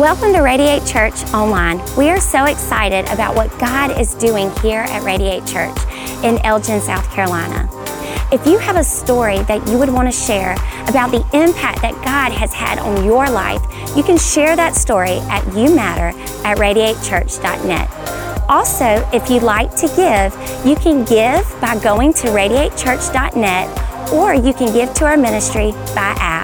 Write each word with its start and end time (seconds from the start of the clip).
Welcome 0.00 0.32
to 0.32 0.40
Radiate 0.40 0.86
Church 0.86 1.24
Online. 1.34 1.78
We 1.94 2.08
are 2.08 2.18
so 2.18 2.46
excited 2.46 3.04
about 3.10 3.34
what 3.34 3.50
God 3.58 4.00
is 4.00 4.14
doing 4.14 4.50
here 4.62 4.80
at 4.80 5.02
Radiate 5.02 5.46
Church 5.46 5.76
in 6.24 6.38
Elgin, 6.38 6.80
South 6.80 7.06
Carolina. 7.10 7.68
If 8.32 8.46
you 8.46 8.56
have 8.56 8.76
a 8.76 8.82
story 8.82 9.42
that 9.42 9.68
you 9.68 9.76
would 9.76 9.90
want 9.90 10.10
to 10.10 10.18
share 10.18 10.54
about 10.88 11.10
the 11.10 11.18
impact 11.34 11.82
that 11.82 11.92
God 12.02 12.32
has 12.32 12.54
had 12.54 12.78
on 12.78 13.04
your 13.04 13.28
life, 13.28 13.60
you 13.94 14.02
can 14.02 14.16
share 14.16 14.56
that 14.56 14.74
story 14.74 15.18
at 15.28 15.44
You 15.54 15.76
Matter 15.76 16.18
at 16.46 16.56
radiatechurch.net. 16.56 17.90
Also, 18.48 19.06
if 19.12 19.28
you'd 19.28 19.42
like 19.42 19.76
to 19.76 19.86
give, 19.96 20.32
you 20.66 20.76
can 20.76 21.04
give 21.04 21.44
by 21.60 21.78
going 21.78 22.14
to 22.14 22.28
radiatechurch.net 22.28 24.12
or 24.14 24.32
you 24.32 24.54
can 24.54 24.72
give 24.72 24.94
to 24.94 25.04
our 25.04 25.18
ministry 25.18 25.72
by 25.94 26.14
app. 26.16 26.39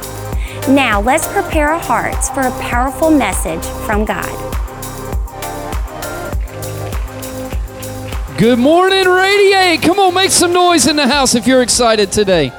Now, 0.68 1.00
let's 1.00 1.28
prepare 1.28 1.68
our 1.68 1.78
hearts 1.78 2.28
for 2.28 2.40
a 2.40 2.50
powerful 2.60 3.08
message 3.08 3.64
from 3.86 4.04
God. 4.04 4.26
Good 8.36 8.58
morning, 8.58 9.06
Radiate. 9.06 9.80
Come 9.80 10.00
on, 10.00 10.12
make 10.12 10.32
some 10.32 10.52
noise 10.52 10.88
in 10.88 10.96
the 10.96 11.06
house 11.06 11.36
if 11.36 11.46
you're 11.46 11.62
excited 11.62 12.10
today. 12.10 12.50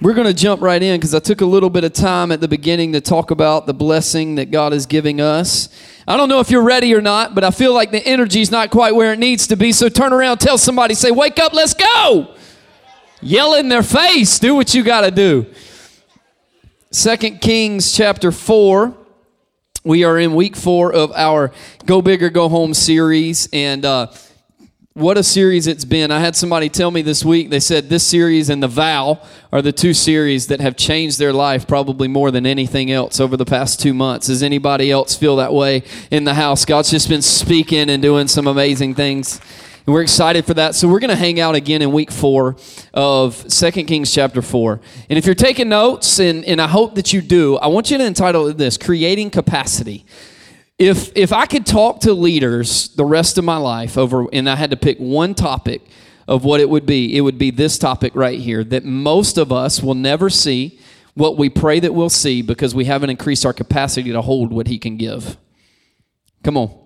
We're 0.00 0.14
going 0.14 0.26
to 0.26 0.34
jump 0.34 0.60
right 0.60 0.82
in 0.82 0.98
because 0.98 1.14
I 1.14 1.20
took 1.20 1.40
a 1.40 1.46
little 1.46 1.70
bit 1.70 1.84
of 1.84 1.92
time 1.92 2.32
at 2.32 2.40
the 2.40 2.48
beginning 2.48 2.94
to 2.94 3.00
talk 3.00 3.30
about 3.30 3.66
the 3.66 3.74
blessing 3.74 4.34
that 4.34 4.50
God 4.50 4.72
is 4.72 4.86
giving 4.86 5.20
us. 5.20 5.68
I 6.08 6.16
don't 6.16 6.28
know 6.28 6.40
if 6.40 6.50
you're 6.50 6.64
ready 6.64 6.92
or 6.96 7.00
not, 7.00 7.36
but 7.36 7.44
I 7.44 7.52
feel 7.52 7.72
like 7.72 7.92
the 7.92 8.04
energy 8.04 8.40
is 8.40 8.50
not 8.50 8.72
quite 8.72 8.96
where 8.96 9.12
it 9.12 9.20
needs 9.20 9.46
to 9.46 9.56
be. 9.56 9.70
So 9.70 9.88
turn 9.88 10.12
around, 10.12 10.38
tell 10.38 10.58
somebody, 10.58 10.94
say, 10.94 11.12
Wake 11.12 11.38
up, 11.38 11.52
let's 11.52 11.74
go. 11.74 12.34
Yell 13.20 13.54
in 13.54 13.68
their 13.68 13.84
face, 13.84 14.40
do 14.40 14.56
what 14.56 14.74
you 14.74 14.82
got 14.82 15.02
to 15.02 15.12
do. 15.12 15.46
Second 16.92 17.40
Kings 17.40 17.90
chapter 17.90 18.30
4. 18.30 18.94
We 19.82 20.04
are 20.04 20.18
in 20.18 20.34
week 20.34 20.54
four 20.54 20.92
of 20.92 21.10
our 21.12 21.50
Go 21.86 22.02
Big 22.02 22.22
or 22.22 22.28
Go 22.28 22.50
Home 22.50 22.74
series, 22.74 23.48
and 23.50 23.82
uh, 23.86 24.08
what 24.92 25.16
a 25.16 25.22
series 25.22 25.66
it's 25.66 25.86
been. 25.86 26.10
I 26.10 26.20
had 26.20 26.36
somebody 26.36 26.68
tell 26.68 26.90
me 26.90 27.00
this 27.00 27.24
week, 27.24 27.48
they 27.48 27.60
said 27.60 27.88
this 27.88 28.06
series 28.06 28.50
and 28.50 28.62
The 28.62 28.68
Vow 28.68 29.22
are 29.50 29.62
the 29.62 29.72
two 29.72 29.94
series 29.94 30.48
that 30.48 30.60
have 30.60 30.76
changed 30.76 31.18
their 31.18 31.32
life 31.32 31.66
probably 31.66 32.08
more 32.08 32.30
than 32.30 32.44
anything 32.44 32.90
else 32.90 33.20
over 33.20 33.38
the 33.38 33.46
past 33.46 33.80
two 33.80 33.94
months. 33.94 34.26
Does 34.26 34.42
anybody 34.42 34.90
else 34.90 35.16
feel 35.16 35.36
that 35.36 35.54
way 35.54 35.84
in 36.10 36.24
the 36.24 36.34
house? 36.34 36.66
God's 36.66 36.90
just 36.90 37.08
been 37.08 37.22
speaking 37.22 37.88
and 37.88 38.02
doing 38.02 38.28
some 38.28 38.46
amazing 38.46 38.96
things. 38.96 39.40
And 39.84 39.94
we're 39.94 40.02
excited 40.02 40.46
for 40.46 40.54
that. 40.54 40.76
So 40.76 40.86
we're 40.86 41.00
going 41.00 41.10
to 41.10 41.16
hang 41.16 41.40
out 41.40 41.56
again 41.56 41.82
in 41.82 41.90
week 41.90 42.12
four 42.12 42.56
of 42.94 43.34
Second 43.52 43.86
Kings 43.86 44.14
chapter 44.14 44.40
four. 44.40 44.80
And 45.10 45.18
if 45.18 45.26
you're 45.26 45.34
taking 45.34 45.68
notes, 45.68 46.20
and, 46.20 46.44
and 46.44 46.60
I 46.60 46.68
hope 46.68 46.94
that 46.94 47.12
you 47.12 47.20
do, 47.20 47.56
I 47.56 47.66
want 47.66 47.90
you 47.90 47.98
to 47.98 48.04
entitle 48.04 48.46
it 48.46 48.58
this 48.58 48.76
Creating 48.76 49.30
Capacity. 49.30 50.06
If, 50.78 51.10
if 51.16 51.32
I 51.32 51.46
could 51.46 51.66
talk 51.66 52.00
to 52.00 52.12
leaders 52.12 52.88
the 52.94 53.04
rest 53.04 53.38
of 53.38 53.44
my 53.44 53.56
life 53.56 53.98
over, 53.98 54.26
and 54.32 54.48
I 54.48 54.54
had 54.54 54.70
to 54.70 54.76
pick 54.76 54.98
one 54.98 55.34
topic 55.34 55.82
of 56.28 56.44
what 56.44 56.60
it 56.60 56.70
would 56.70 56.86
be, 56.86 57.16
it 57.16 57.20
would 57.22 57.38
be 57.38 57.50
this 57.50 57.76
topic 57.76 58.14
right 58.14 58.38
here 58.38 58.62
that 58.62 58.84
most 58.84 59.36
of 59.36 59.50
us 59.50 59.82
will 59.82 59.94
never 59.94 60.30
see 60.30 60.78
what 61.14 61.36
we 61.36 61.50
pray 61.50 61.80
that 61.80 61.92
we'll 61.92 62.08
see 62.08 62.40
because 62.40 62.74
we 62.74 62.84
haven't 62.84 63.10
increased 63.10 63.44
our 63.44 63.52
capacity 63.52 64.12
to 64.12 64.22
hold 64.22 64.52
what 64.52 64.68
He 64.68 64.78
can 64.78 64.96
give. 64.96 65.36
Come 66.44 66.56
on. 66.56 66.81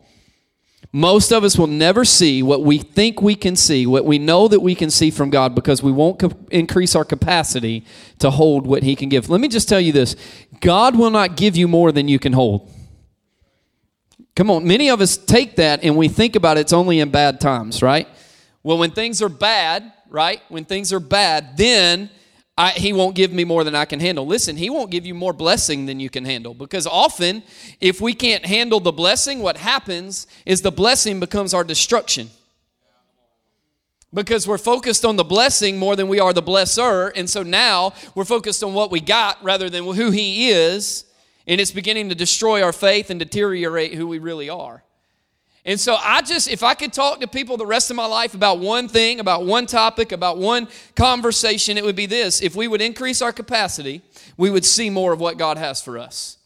Most 0.92 1.32
of 1.32 1.44
us 1.44 1.58
will 1.58 1.66
never 1.66 2.04
see 2.04 2.42
what 2.42 2.62
we 2.62 2.78
think 2.78 3.20
we 3.20 3.34
can 3.34 3.56
see, 3.56 3.86
what 3.86 4.04
we 4.04 4.18
know 4.18 4.48
that 4.48 4.60
we 4.60 4.74
can 4.74 4.90
see 4.90 5.10
from 5.10 5.30
God, 5.30 5.54
because 5.54 5.82
we 5.82 5.92
won't 5.92 6.22
increase 6.50 6.94
our 6.94 7.04
capacity 7.04 7.84
to 8.18 8.30
hold 8.30 8.66
what 8.66 8.82
He 8.82 8.96
can 8.96 9.08
give. 9.08 9.28
Let 9.28 9.40
me 9.40 9.48
just 9.48 9.68
tell 9.68 9.80
you 9.80 9.92
this 9.92 10.16
God 10.60 10.96
will 10.96 11.10
not 11.10 11.36
give 11.36 11.56
you 11.56 11.68
more 11.68 11.92
than 11.92 12.08
you 12.08 12.18
can 12.18 12.32
hold. 12.32 12.70
Come 14.34 14.50
on, 14.50 14.66
many 14.66 14.90
of 14.90 15.00
us 15.00 15.16
take 15.16 15.56
that 15.56 15.82
and 15.82 15.96
we 15.96 16.08
think 16.08 16.36
about 16.36 16.58
it's 16.58 16.72
only 16.72 17.00
in 17.00 17.10
bad 17.10 17.40
times, 17.40 17.82
right? 17.82 18.06
Well, 18.62 18.78
when 18.78 18.90
things 18.90 19.22
are 19.22 19.28
bad, 19.28 19.92
right? 20.10 20.40
When 20.48 20.64
things 20.64 20.92
are 20.92 21.00
bad, 21.00 21.56
then 21.56 22.10
I, 22.58 22.70
he 22.70 22.94
won't 22.94 23.14
give 23.14 23.32
me 23.32 23.44
more 23.44 23.64
than 23.64 23.74
I 23.74 23.84
can 23.84 24.00
handle. 24.00 24.26
Listen, 24.26 24.56
he 24.56 24.70
won't 24.70 24.90
give 24.90 25.04
you 25.04 25.14
more 25.14 25.34
blessing 25.34 25.84
than 25.84 26.00
you 26.00 26.08
can 26.08 26.24
handle 26.24 26.54
because 26.54 26.86
often, 26.86 27.42
if 27.80 28.00
we 28.00 28.14
can't 28.14 28.46
handle 28.46 28.80
the 28.80 28.92
blessing, 28.92 29.40
what 29.40 29.58
happens 29.58 30.26
is 30.46 30.62
the 30.62 30.72
blessing 30.72 31.20
becomes 31.20 31.52
our 31.52 31.64
destruction. 31.64 32.30
Because 34.14 34.48
we're 34.48 34.56
focused 34.56 35.04
on 35.04 35.16
the 35.16 35.24
blessing 35.24 35.78
more 35.78 35.96
than 35.96 36.08
we 36.08 36.18
are 36.18 36.32
the 36.32 36.42
blesser. 36.42 37.12
And 37.14 37.28
so 37.28 37.42
now 37.42 37.92
we're 38.14 38.24
focused 38.24 38.64
on 38.64 38.72
what 38.72 38.90
we 38.90 39.00
got 39.00 39.42
rather 39.44 39.68
than 39.68 39.84
who 39.84 40.10
he 40.10 40.48
is. 40.48 41.04
And 41.46 41.60
it's 41.60 41.72
beginning 41.72 42.08
to 42.08 42.14
destroy 42.14 42.62
our 42.62 42.72
faith 42.72 43.10
and 43.10 43.20
deteriorate 43.20 43.92
who 43.92 44.06
we 44.06 44.18
really 44.18 44.48
are. 44.48 44.82
And 45.66 45.80
so 45.80 45.96
I 45.96 46.22
just, 46.22 46.48
if 46.48 46.62
I 46.62 46.74
could 46.74 46.92
talk 46.92 47.20
to 47.20 47.26
people 47.26 47.56
the 47.56 47.66
rest 47.66 47.90
of 47.90 47.96
my 47.96 48.06
life 48.06 48.34
about 48.34 48.60
one 48.60 48.88
thing, 48.88 49.18
about 49.18 49.44
one 49.44 49.66
topic, 49.66 50.12
about 50.12 50.38
one 50.38 50.68
conversation, 50.94 51.76
it 51.76 51.84
would 51.84 51.96
be 51.96 52.06
this. 52.06 52.40
If 52.40 52.54
we 52.54 52.68
would 52.68 52.80
increase 52.80 53.20
our 53.20 53.32
capacity, 53.32 54.00
we 54.36 54.48
would 54.48 54.64
see 54.64 54.90
more 54.90 55.12
of 55.12 55.18
what 55.18 55.38
God 55.38 55.58
has 55.58 55.82
for 55.82 55.98
us. 55.98 56.38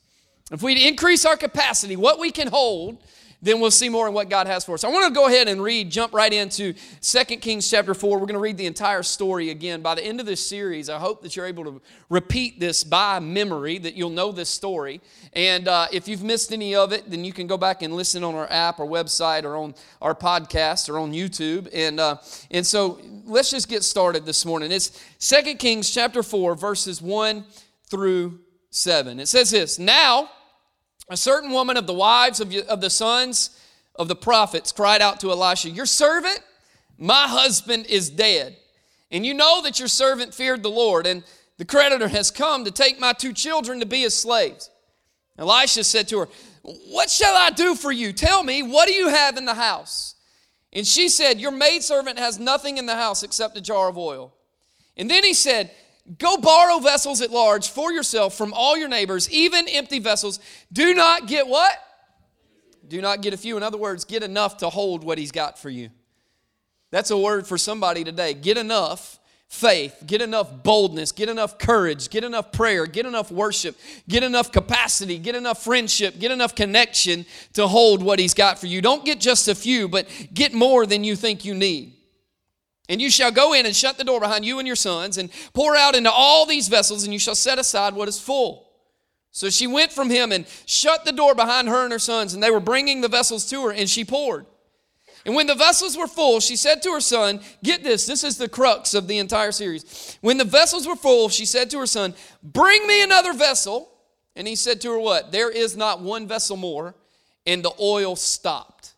If 0.51 0.63
we 0.63 0.89
increase 0.89 1.27
our 1.27 1.37
capacity, 1.37 1.97
what 1.97 2.19
we 2.19 2.31
can 2.31 2.49
hold, 2.49 2.97
then 3.43 3.59
we'll 3.61 3.71
see 3.71 3.89
more 3.89 4.07
in 4.07 4.13
what 4.13 4.29
God 4.29 4.47
has 4.47 4.65
for 4.65 4.75
us. 4.75 4.85
I 4.85 4.89
want 4.89 5.09
to 5.09 5.15
go 5.15 5.27
ahead 5.27 5.49
and 5.49 5.63
read, 5.63 5.91
jump 5.91 6.13
right 6.13 6.33
into 6.33 6.75
2 7.01 7.25
Kings 7.37 7.71
chapter 7.71 7.95
4. 7.95 8.19
We're 8.19 8.27
going 8.27 8.35
to 8.35 8.39
read 8.39 8.59
the 8.59 8.67
entire 8.67 9.03
story 9.03 9.51
again. 9.51 9.81
By 9.81 9.95
the 9.95 10.05
end 10.05 10.21
of 10.21 10.27
this 10.27 10.47
series, 10.47 10.91
I 10.91 10.99
hope 10.99 11.23
that 11.23 11.37
you're 11.37 11.47
able 11.47 11.65
to 11.65 11.81
repeat 12.11 12.61
this 12.61 12.85
by 12.85 13.19
memory, 13.19 13.79
that 13.79 13.95
you'll 13.95 14.11
know 14.11 14.31
this 14.31 14.51
story. 14.51 15.01
And 15.33 15.69
uh, 15.69 15.87
if 15.91 16.07
you've 16.07 16.23
missed 16.23 16.53
any 16.53 16.75
of 16.75 16.93
it, 16.93 17.11
then 17.11 17.25
you 17.25 17.33
can 17.33 17.47
go 17.47 17.57
back 17.57 17.81
and 17.81 17.95
listen 17.95 18.25
on 18.25 18.35
our 18.35 18.51
app 18.51 18.79
or 18.79 18.87
website 18.87 19.45
or 19.45 19.57
on 19.57 19.75
our 20.03 20.15
podcast 20.15 20.91
or 20.91 20.99
on 20.99 21.13
YouTube. 21.13 21.69
And, 21.73 21.99
uh, 21.99 22.17
and 22.51 22.67
so 22.67 23.01
let's 23.25 23.51
just 23.51 23.69
get 23.69 23.85
started 23.85 24.27
this 24.27 24.45
morning. 24.45 24.71
It's 24.71 25.03
2 25.21 25.55
Kings 25.55 25.91
chapter 25.91 26.23
4, 26.23 26.57
verses 26.57 27.01
1 27.01 27.45
through 27.89 28.41
7. 28.71 29.19
It 29.19 29.29
says 29.29 29.51
this 29.51 29.79
Now, 29.79 30.29
a 31.11 31.17
certain 31.17 31.51
woman 31.51 31.77
of 31.77 31.87
the 31.87 31.93
wives 31.93 32.41
of, 32.41 32.55
of 32.55 32.81
the 32.81 32.89
sons 32.89 33.51
of 33.97 34.09
the 34.09 34.17
prophets 34.17 34.73
cried 34.73 35.03
out 35.03 35.21
to 35.21 35.31
Elisha, 35.31 35.69
Your 35.69 35.85
servant, 35.87 36.41
my 36.97 37.27
husband, 37.27 37.87
is 37.87 38.09
dead. 38.09 38.57
And 39.11 39.27
you 39.27 39.35
know 39.35 39.61
that 39.63 39.81
your 39.81 39.89
servant 39.89 40.33
feared 40.33 40.63
the 40.63 40.71
Lord, 40.71 41.07
and 41.07 41.25
the 41.59 41.65
creditor 41.65 42.09
has 42.09 42.31
come 42.31 42.65
to 42.65 42.71
take 42.71 43.01
my 43.01 43.13
two 43.13 43.33
children 43.33 43.81
to 43.81 43.87
be 43.87 44.03
his 44.03 44.17
slaves. 44.17 44.71
Elisha 45.37 45.83
said 45.83 46.07
to 46.09 46.21
her, 46.21 46.29
What 46.63 47.11
shall 47.11 47.35
I 47.35 47.51
do 47.51 47.75
for 47.75 47.91
you? 47.91 48.13
Tell 48.13 48.45
me, 48.45 48.63
what 48.63 48.87
do 48.87 48.95
you 48.95 49.09
have 49.09 49.37
in 49.37 49.47
the 49.47 49.55
house? 49.55 50.15
And 50.73 50.87
she 50.87 51.09
said, 51.09 51.41
Your 51.41 51.51
maidservant 51.51 52.21
has 52.21 52.39
nothing 52.39 52.79
in 52.79 52.87
the 52.87 52.95
house 52.95 53.25
except 53.25 53.57
a 53.57 53.61
jar 53.61 53.89
of 53.89 53.99
oil. 53.99 54.33
And 54.97 55.11
then 55.11 55.25
he 55.25 55.35
said, 55.35 55.73
Go 56.19 56.39
borrow 56.39 56.79
vessels 56.79 57.21
at 57.21 57.31
large 57.31 57.69
for 57.69 57.93
yourself 57.93 58.35
from 58.35 58.53
all 58.53 58.77
your 58.77 58.89
neighbors, 58.89 59.31
even 59.31 59.69
empty 59.69 59.99
vessels. 59.99 60.41
Do 60.73 60.95
not 60.95 61.29
get 61.29 61.47
what? 61.47 61.73
Do 62.89 63.01
not 63.01 63.23
get 63.23 63.33
a 63.33 63.37
few. 63.37 63.57
In 63.57 63.63
other 63.63 63.79
words, 63.79 64.05
get 64.05 64.23
enough 64.23 64.59
to 64.59 64.71
hold 64.71 65.05
what 65.05 65.19
He's 65.19 65.31
got 65.31 65.59
for 65.59 65.71
you. 65.71 65.91
That's 66.91 67.11
a 67.11 67.17
word 67.17 67.47
for 67.47 67.57
somebody 67.57 68.03
today. 68.03 68.35
Get 68.35 68.59
enough 68.59 69.21
faith, 69.47 70.03
get 70.07 70.23
enough 70.23 70.63
boldness, 70.63 71.13
get 71.13 71.29
enough 71.29 71.59
courage, 71.59 72.09
get 72.11 72.23
enough 72.23 72.53
prayer, 72.53 72.87
get 72.87 73.05
enough 73.05 73.31
worship, 73.31 73.77
get 74.09 74.23
enough 74.23 74.53
capacity, 74.53 75.19
get 75.19 75.35
enough 75.35 75.63
friendship, 75.63 76.19
get 76.19 76.31
enough 76.31 76.55
connection 76.55 77.27
to 77.53 77.67
hold 77.67 78.03
what 78.03 78.19
He's 78.19 78.35
got 78.35 78.59
for 78.59 78.67
you. 78.67 78.81
Don't 78.81 79.05
get 79.05 79.21
just 79.21 79.49
a 79.49 79.55
few, 79.55 79.89
but 79.89 80.09
get 80.33 80.53
more 80.53 80.87
than 80.87 81.05
you 81.05 81.15
think 81.15 81.45
you 81.45 81.55
need. 81.55 81.95
And 82.91 83.01
you 83.01 83.09
shall 83.09 83.31
go 83.31 83.53
in 83.53 83.67
and 83.67 83.75
shut 83.75 83.99
the 83.99 84.05
door 84.05 84.19
behind 84.19 84.45
you 84.45 84.59
and 84.59 84.67
your 84.67 84.75
sons, 84.75 85.17
and 85.17 85.31
pour 85.55 85.77
out 85.77 85.95
into 85.95 86.11
all 86.11 86.45
these 86.45 86.67
vessels, 86.67 87.05
and 87.05 87.13
you 87.13 87.21
shall 87.21 87.37
set 87.37 87.57
aside 87.57 87.95
what 87.95 88.09
is 88.09 88.19
full. 88.19 88.69
So 89.31 89.49
she 89.49 89.69
went 89.69 89.93
from 89.93 90.11
him 90.11 90.33
and 90.33 90.45
shut 90.67 91.05
the 91.05 91.13
door 91.13 91.37
behind 91.37 91.69
her 91.69 91.85
and 91.85 91.93
her 91.93 92.01
sons, 92.01 92.35
and 92.35 92.43
they 92.43 92.51
were 92.51 92.59
bringing 92.59 93.01
the 93.01 93.07
vessels 93.09 93.49
to 93.51 93.67
her, 93.67 93.73
and 93.73 93.89
she 93.89 94.05
poured. 94.05 94.45
And 95.25 95.37
when 95.37 95.47
the 95.47 95.55
vessels 95.55 95.97
were 95.97 96.09
full, 96.09 96.41
she 96.41 96.57
said 96.57 96.83
to 96.83 96.91
her 96.91 97.01
son, 97.01 97.41
Get 97.63 97.85
this, 97.85 98.07
this 98.07 98.25
is 98.25 98.39
the 98.39 98.49
crux 98.49 98.93
of 98.93 99.07
the 99.07 99.19
entire 99.19 99.53
series. 99.53 100.19
When 100.21 100.37
the 100.37 100.45
vessels 100.45 100.89
were 100.89 100.97
full, 100.97 101.29
she 101.29 101.47
said 101.47 101.71
to 101.71 101.79
her 101.79 101.87
son, 101.87 102.13
Bring 102.43 102.85
me 102.89 103.05
another 103.05 103.35
vessel. 103.35 103.89
And 104.35 104.49
he 104.49 104.57
said 104.57 104.81
to 104.81 104.91
her, 104.91 104.99
What? 104.99 105.31
There 105.31 105.51
is 105.51 105.77
not 105.77 106.01
one 106.01 106.27
vessel 106.27 106.57
more. 106.57 106.97
And 107.47 107.63
the 107.63 107.73
oil 107.79 108.17
stopped. 108.17 108.95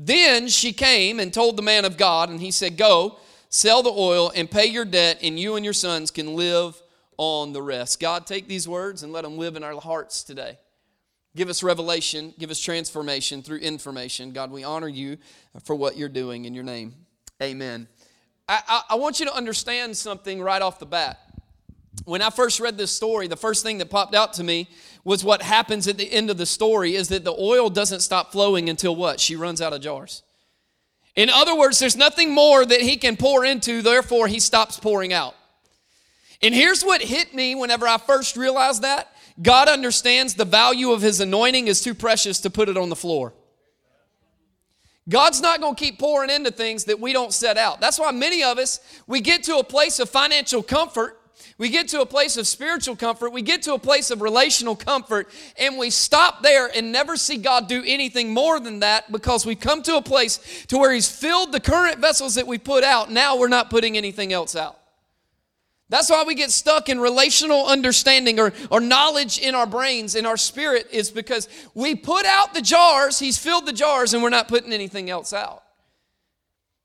Then 0.00 0.46
she 0.46 0.72
came 0.72 1.18
and 1.18 1.34
told 1.34 1.56
the 1.56 1.62
man 1.62 1.84
of 1.84 1.96
God, 1.96 2.30
and 2.30 2.40
he 2.40 2.52
said, 2.52 2.76
Go, 2.76 3.18
sell 3.48 3.82
the 3.82 3.90
oil 3.90 4.30
and 4.32 4.48
pay 4.48 4.66
your 4.66 4.84
debt, 4.84 5.18
and 5.24 5.36
you 5.38 5.56
and 5.56 5.64
your 5.64 5.74
sons 5.74 6.12
can 6.12 6.36
live 6.36 6.80
on 7.16 7.52
the 7.52 7.60
rest. 7.60 7.98
God, 7.98 8.24
take 8.24 8.46
these 8.46 8.68
words 8.68 9.02
and 9.02 9.12
let 9.12 9.24
them 9.24 9.38
live 9.38 9.56
in 9.56 9.64
our 9.64 9.74
hearts 9.80 10.22
today. 10.22 10.56
Give 11.34 11.48
us 11.48 11.64
revelation, 11.64 12.32
give 12.38 12.52
us 12.52 12.60
transformation 12.60 13.42
through 13.42 13.58
information. 13.58 14.30
God, 14.30 14.52
we 14.52 14.62
honor 14.62 14.86
you 14.86 15.18
for 15.64 15.74
what 15.74 15.96
you're 15.96 16.08
doing 16.08 16.44
in 16.44 16.54
your 16.54 16.64
name. 16.64 16.94
Amen. 17.42 17.88
I, 18.48 18.62
I, 18.68 18.82
I 18.90 18.94
want 18.94 19.18
you 19.18 19.26
to 19.26 19.34
understand 19.34 19.96
something 19.96 20.40
right 20.40 20.62
off 20.62 20.78
the 20.78 20.86
bat. 20.86 21.18
When 22.04 22.22
I 22.22 22.30
first 22.30 22.60
read 22.60 22.78
this 22.78 22.90
story, 22.90 23.28
the 23.28 23.36
first 23.36 23.62
thing 23.62 23.78
that 23.78 23.90
popped 23.90 24.14
out 24.14 24.34
to 24.34 24.44
me 24.44 24.68
was 25.04 25.24
what 25.24 25.42
happens 25.42 25.88
at 25.88 25.96
the 25.96 26.10
end 26.12 26.30
of 26.30 26.36
the 26.36 26.46
story 26.46 26.94
is 26.94 27.08
that 27.08 27.24
the 27.24 27.32
oil 27.32 27.70
doesn't 27.70 28.00
stop 28.00 28.32
flowing 28.32 28.68
until 28.68 28.94
what? 28.94 29.20
She 29.20 29.36
runs 29.36 29.60
out 29.60 29.72
of 29.72 29.80
jars. 29.80 30.22
In 31.16 31.30
other 31.30 31.56
words, 31.56 31.78
there's 31.78 31.96
nothing 31.96 32.32
more 32.32 32.64
that 32.64 32.80
he 32.80 32.96
can 32.96 33.16
pour 33.16 33.44
into, 33.44 33.82
therefore, 33.82 34.28
he 34.28 34.38
stops 34.38 34.78
pouring 34.78 35.12
out. 35.12 35.34
And 36.40 36.54
here's 36.54 36.84
what 36.84 37.02
hit 37.02 37.34
me 37.34 37.54
whenever 37.54 37.88
I 37.88 37.98
first 37.98 38.36
realized 38.36 38.82
that 38.82 39.12
God 39.40 39.68
understands 39.68 40.34
the 40.34 40.44
value 40.44 40.90
of 40.90 41.02
his 41.02 41.20
anointing 41.20 41.68
is 41.68 41.80
too 41.80 41.94
precious 41.94 42.40
to 42.40 42.50
put 42.50 42.68
it 42.68 42.76
on 42.76 42.88
the 42.88 42.96
floor. 42.96 43.34
God's 45.08 45.40
not 45.40 45.60
going 45.60 45.74
to 45.74 45.80
keep 45.80 45.98
pouring 45.98 46.28
into 46.30 46.50
things 46.50 46.84
that 46.84 47.00
we 47.00 47.12
don't 47.12 47.32
set 47.32 47.56
out. 47.56 47.80
That's 47.80 47.98
why 47.98 48.10
many 48.10 48.42
of 48.42 48.58
us, 48.58 48.80
we 49.06 49.20
get 49.20 49.42
to 49.44 49.56
a 49.56 49.64
place 49.64 50.00
of 50.00 50.10
financial 50.10 50.62
comfort, 50.62 51.17
we 51.58 51.68
get 51.68 51.88
to 51.88 52.00
a 52.00 52.06
place 52.06 52.36
of 52.36 52.46
spiritual 52.46 52.96
comfort, 52.96 53.32
we 53.32 53.42
get 53.42 53.62
to 53.62 53.74
a 53.74 53.78
place 53.78 54.10
of 54.10 54.22
relational 54.22 54.76
comfort, 54.76 55.28
and 55.58 55.76
we 55.76 55.90
stop 55.90 56.42
there 56.42 56.70
and 56.74 56.92
never 56.92 57.16
see 57.16 57.36
God 57.36 57.68
do 57.68 57.82
anything 57.84 58.32
more 58.32 58.60
than 58.60 58.80
that 58.80 59.10
because 59.10 59.44
we've 59.44 59.58
come 59.58 59.82
to 59.82 59.96
a 59.96 60.02
place 60.02 60.64
to 60.68 60.78
where 60.78 60.92
He's 60.92 61.10
filled 61.10 61.52
the 61.52 61.60
current 61.60 61.98
vessels 61.98 62.36
that 62.36 62.46
we 62.46 62.58
put 62.58 62.84
out. 62.84 63.10
Now 63.10 63.36
we're 63.36 63.48
not 63.48 63.70
putting 63.70 63.96
anything 63.96 64.32
else 64.32 64.54
out. 64.54 64.78
That's 65.90 66.10
why 66.10 66.22
we 66.26 66.34
get 66.34 66.50
stuck 66.50 66.88
in 66.88 67.00
relational 67.00 67.66
understanding 67.66 68.38
or, 68.38 68.52
or 68.70 68.80
knowledge 68.80 69.38
in 69.38 69.54
our 69.54 69.66
brains, 69.66 70.14
in 70.14 70.26
our 70.26 70.36
spirit, 70.36 70.86
is 70.92 71.10
because 71.10 71.48
we 71.74 71.94
put 71.94 72.26
out 72.26 72.52
the 72.52 72.60
jars, 72.60 73.18
He's 73.18 73.38
filled 73.38 73.66
the 73.66 73.72
jars, 73.72 74.14
and 74.14 74.22
we're 74.22 74.28
not 74.28 74.48
putting 74.48 74.72
anything 74.72 75.08
else 75.08 75.32
out. 75.32 75.62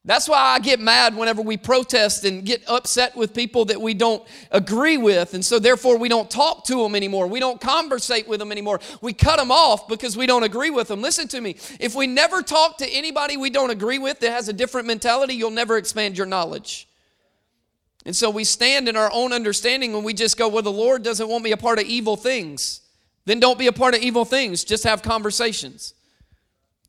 That's 0.05 0.27
why 0.27 0.37
I 0.37 0.59
get 0.59 0.81
mad 0.81 1.15
whenever 1.15 1.41
we 1.41 1.55
protest 1.55 2.25
and 2.25 2.43
get 2.43 2.61
upset 2.67 3.15
with 3.15 3.33
people 3.33 3.63
that 3.65 3.79
we 3.79 3.93
don't 3.93 4.21
agree 4.51 4.97
with. 4.97 5.33
And 5.33 5.45
so, 5.45 5.59
therefore, 5.59 5.97
we 5.97 6.09
don't 6.09 6.29
talk 6.29 6.65
to 6.65 6.83
them 6.83 6.93
anymore. 6.93 7.27
We 7.27 7.39
don't 7.39 7.61
conversate 7.61 8.27
with 8.27 8.39
them 8.39 8.51
anymore. 8.51 8.81
We 9.01 9.13
cut 9.13 9.37
them 9.37 9.49
off 9.49 9.87
because 9.87 10.17
we 10.17 10.25
don't 10.25 10.43
agree 10.43 10.71
with 10.71 10.89
them. 10.89 11.01
Listen 11.01 11.29
to 11.29 11.39
me. 11.39 11.55
If 11.79 11.95
we 11.95 12.05
never 12.05 12.41
talk 12.41 12.79
to 12.79 12.89
anybody 12.89 13.37
we 13.37 13.49
don't 13.49 13.69
agree 13.69 13.97
with 13.97 14.19
that 14.19 14.31
has 14.31 14.49
a 14.49 14.53
different 14.53 14.87
mentality, 14.87 15.35
you'll 15.35 15.51
never 15.51 15.77
expand 15.77 16.17
your 16.17 16.27
knowledge. 16.27 16.89
And 18.05 18.13
so 18.13 18.29
we 18.29 18.43
stand 18.43 18.89
in 18.89 18.97
our 18.97 19.09
own 19.13 19.31
understanding 19.31 19.93
when 19.93 20.03
we 20.03 20.13
just 20.13 20.37
go, 20.37 20.49
well, 20.49 20.63
the 20.63 20.69
Lord 20.69 21.03
doesn't 21.03 21.29
want 21.29 21.45
me 21.45 21.53
a 21.53 21.57
part 21.57 21.79
of 21.79 21.85
evil 21.85 22.17
things. 22.17 22.81
Then 23.23 23.39
don't 23.39 23.57
be 23.57 23.67
a 23.67 23.71
part 23.71 23.95
of 23.95 24.01
evil 24.01 24.25
things. 24.25 24.65
Just 24.65 24.83
have 24.83 25.01
conversations. 25.01 25.93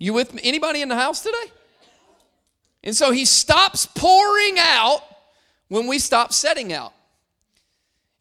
You 0.00 0.12
with 0.12 0.34
me? 0.34 0.40
Anybody 0.42 0.82
in 0.82 0.88
the 0.88 0.96
house 0.96 1.22
today? 1.22 1.52
And 2.84 2.94
so 2.94 3.10
he 3.10 3.24
stops 3.24 3.86
pouring 3.86 4.56
out 4.58 5.00
when 5.68 5.86
we 5.86 5.98
stop 5.98 6.32
setting 6.32 6.72
out. 6.72 6.92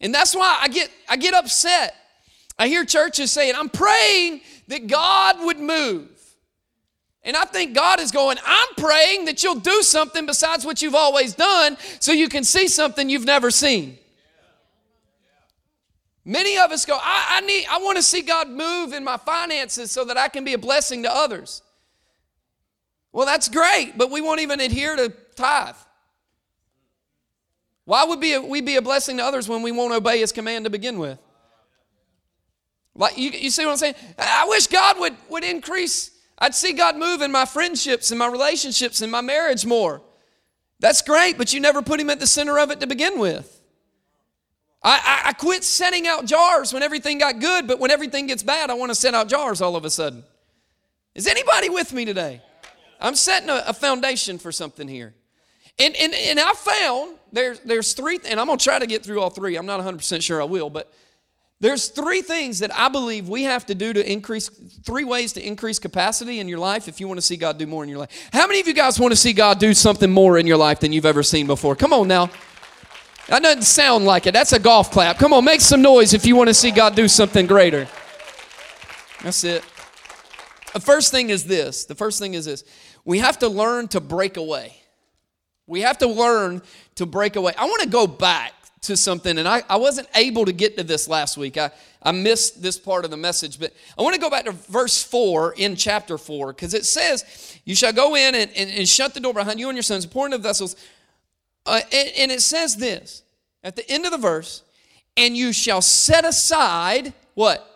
And 0.01 0.13
that's 0.13 0.35
why 0.35 0.57
I 0.59 0.69
get 0.69 0.89
I 1.07 1.17
get 1.17 1.33
upset. 1.33 1.93
I 2.57 2.67
hear 2.67 2.85
churches 2.85 3.31
saying, 3.31 3.53
I'm 3.55 3.69
praying 3.69 4.41
that 4.69 4.87
God 4.87 5.45
would 5.45 5.59
move. 5.59 6.09
And 7.23 7.35
I 7.37 7.45
think 7.45 7.73
God 7.73 7.99
is 7.99 8.11
going, 8.11 8.37
I'm 8.45 8.67
praying 8.75 9.25
that 9.25 9.43
you'll 9.43 9.55
do 9.55 9.81
something 9.81 10.25
besides 10.25 10.65
what 10.65 10.81
you've 10.81 10.95
always 10.95 11.33
done 11.33 11.77
so 11.99 12.11
you 12.11 12.27
can 12.27 12.43
see 12.43 12.67
something 12.67 13.09
you've 13.09 13.25
never 13.25 13.49
seen. 13.49 13.97
Many 16.25 16.57
of 16.57 16.71
us 16.71 16.85
go, 16.85 16.97
I, 17.01 17.37
I 17.37 17.41
need, 17.41 17.65
I 17.69 17.77
want 17.79 17.97
to 17.97 18.03
see 18.03 18.21
God 18.21 18.49
move 18.49 18.93
in 18.93 19.03
my 19.03 19.17
finances 19.17 19.91
so 19.91 20.05
that 20.05 20.17
I 20.17 20.27
can 20.27 20.43
be 20.43 20.53
a 20.53 20.57
blessing 20.57 21.03
to 21.03 21.13
others. 21.13 21.61
Well, 23.13 23.25
that's 23.25 23.47
great, 23.47 23.93
but 23.97 24.11
we 24.11 24.19
won't 24.19 24.41
even 24.41 24.59
adhere 24.59 24.95
to 24.95 25.13
tithe. 25.35 25.75
Why 27.85 28.03
would 28.03 28.19
be 28.19 28.37
we 28.37 28.59
be 28.61 28.75
a 28.75 28.81
blessing 28.81 29.17
to 29.17 29.23
others 29.23 29.47
when 29.47 29.61
we 29.61 29.71
won't 29.71 29.93
obey 29.93 30.19
his 30.19 30.31
command 30.31 30.65
to 30.65 30.69
begin 30.69 30.99
with? 30.99 31.19
Like 32.95 33.17
you, 33.17 33.29
you 33.29 33.49
see 33.49 33.63
what 33.65 33.71
I'm 33.71 33.77
saying? 33.77 33.95
I 34.17 34.45
wish 34.47 34.67
God 34.67 34.99
would, 34.99 35.15
would 35.29 35.43
increase 35.43 36.13
I'd 36.37 36.55
see 36.55 36.73
God 36.73 36.97
move 36.97 37.21
in 37.21 37.31
my 37.31 37.45
friendships 37.45 38.11
and 38.11 38.19
my 38.19 38.27
relationships 38.27 39.01
and 39.01 39.11
my 39.11 39.21
marriage 39.21 39.65
more. 39.65 40.01
That's 40.79 41.01
great, 41.01 41.37
but 41.37 41.53
you 41.53 41.59
never 41.59 41.81
put 41.81 41.99
Him 41.99 42.09
at 42.09 42.19
the 42.19 42.27
center 42.27 42.59
of 42.59 42.71
it 42.71 42.79
to 42.81 42.87
begin 42.87 43.19
with. 43.19 43.61
I, 44.83 44.99
I, 45.25 45.29
I 45.29 45.33
quit 45.33 45.63
setting 45.63 46.07
out 46.07 46.25
jars 46.25 46.73
when 46.73 46.83
everything 46.83 47.17
got 47.17 47.39
good, 47.39 47.67
but 47.67 47.79
when 47.79 47.91
everything 47.91 48.27
gets 48.27 48.43
bad, 48.43 48.69
I 48.69 48.73
want 48.73 48.91
to 48.91 48.95
set 48.95 49.13
out 49.13 49.29
jars 49.29 49.61
all 49.61 49.77
of 49.77 49.85
a 49.85 49.89
sudden. 49.89 50.25
Is 51.15 51.27
anybody 51.27 51.69
with 51.69 51.93
me 51.93 52.03
today? 52.03 52.41
I'm 52.99 53.15
setting 53.15 53.49
a, 53.49 53.63
a 53.67 53.73
foundation 53.73 54.37
for 54.37 54.51
something 54.51 54.87
here. 54.87 55.13
And, 55.79 55.95
and, 55.95 56.13
and 56.13 56.39
I 56.39 56.53
found 56.53 57.17
there's, 57.31 57.59
there's 57.61 57.93
three, 57.93 58.19
and 58.25 58.39
I'm 58.39 58.45
going 58.45 58.59
to 58.59 58.63
try 58.63 58.79
to 58.79 58.85
get 58.85 59.03
through 59.03 59.19
all 59.19 59.29
three. 59.29 59.55
I'm 59.55 59.65
not 59.65 59.81
100% 59.81 60.21
sure 60.21 60.41
I 60.41 60.45
will, 60.45 60.69
but 60.69 60.93
there's 61.59 61.87
three 61.87 62.21
things 62.21 62.59
that 62.59 62.75
I 62.77 62.89
believe 62.89 63.29
we 63.29 63.43
have 63.43 63.65
to 63.67 63.75
do 63.75 63.93
to 63.93 64.11
increase, 64.11 64.49
three 64.49 65.05
ways 65.05 65.33
to 65.33 65.45
increase 65.45 65.79
capacity 65.79 66.39
in 66.39 66.47
your 66.47 66.59
life 66.59 66.87
if 66.87 66.99
you 66.99 67.07
want 67.07 67.19
to 67.19 67.25
see 67.25 67.37
God 67.37 67.57
do 67.57 67.65
more 67.65 67.83
in 67.83 67.89
your 67.89 67.99
life. 67.99 68.29
How 68.33 68.45
many 68.47 68.59
of 68.59 68.67
you 68.67 68.73
guys 68.73 68.99
want 68.99 69.13
to 69.13 69.15
see 69.15 69.33
God 69.33 69.59
do 69.59 69.73
something 69.73 70.11
more 70.11 70.37
in 70.37 70.45
your 70.45 70.57
life 70.57 70.81
than 70.81 70.91
you've 70.91 71.05
ever 71.05 71.23
seen 71.23 71.47
before? 71.47 71.75
Come 71.75 71.93
on 71.93 72.07
now. 72.07 72.29
That 73.27 73.41
doesn't 73.41 73.63
sound 73.63 74.05
like 74.05 74.27
it. 74.27 74.33
That's 74.33 74.51
a 74.51 74.59
golf 74.59 74.91
clap. 74.91 75.17
Come 75.17 75.31
on, 75.31 75.45
make 75.45 75.61
some 75.61 75.81
noise 75.81 76.13
if 76.13 76.25
you 76.25 76.35
want 76.35 76.49
to 76.49 76.53
see 76.53 76.69
God 76.69 76.95
do 76.95 77.07
something 77.07 77.47
greater. 77.47 77.87
That's 79.23 79.43
it. 79.45 79.63
The 80.73 80.79
first 80.79 81.11
thing 81.11 81.29
is 81.29 81.45
this. 81.45 81.85
The 81.85 81.95
first 81.95 82.19
thing 82.19 82.33
is 82.33 82.45
this. 82.45 82.63
We 83.05 83.19
have 83.19 83.39
to 83.39 83.47
learn 83.47 83.87
to 83.89 83.99
break 83.99 84.37
away. 84.37 84.75
We 85.67 85.81
have 85.81 85.97
to 85.99 86.07
learn 86.07 86.61
to 86.95 87.05
break 87.05 87.35
away. 87.35 87.53
I 87.57 87.65
want 87.65 87.83
to 87.83 87.89
go 87.89 88.07
back 88.07 88.53
to 88.81 88.97
something, 88.97 89.37
and 89.37 89.47
I, 89.47 89.63
I 89.69 89.77
wasn't 89.77 90.09
able 90.13 90.45
to 90.45 90.51
get 90.51 90.77
to 90.77 90.83
this 90.83 91.07
last 91.07 91.37
week. 91.37 91.57
I, 91.57 91.71
I 92.01 92.11
missed 92.11 92.61
this 92.61 92.77
part 92.77 93.05
of 93.05 93.11
the 93.11 93.17
message, 93.17 93.59
but 93.59 93.73
I 93.97 94.01
want 94.01 94.13
to 94.15 94.19
go 94.19 94.29
back 94.29 94.45
to 94.45 94.51
verse 94.51 95.01
4 95.01 95.53
in 95.53 95.77
chapter 95.77 96.17
4 96.17 96.47
because 96.47 96.73
it 96.73 96.85
says, 96.85 97.59
You 97.63 97.75
shall 97.75 97.93
go 97.93 98.15
in 98.15 98.35
and, 98.35 98.51
and, 98.55 98.69
and, 98.69 98.87
shut 98.87 99.13
the 99.13 99.21
door 99.21 99.33
behind 99.33 99.59
you 99.59 99.69
and 99.69 99.77
your 99.77 99.83
sons, 99.83 100.05
pour 100.05 100.25
into 100.25 100.37
vessels. 100.37 100.75
Uh, 101.65 101.79
and, 101.93 102.09
and 102.17 102.31
it 102.31 102.41
says 102.41 102.75
this 102.75 103.23
at 103.63 103.77
the 103.77 103.89
end 103.89 104.03
of 104.05 104.11
the 104.11 104.17
verse, 104.17 104.63
and 105.15 105.37
you 105.37 105.53
shall 105.53 105.81
set 105.81 106.25
aside 106.25 107.13
what? 107.35 107.69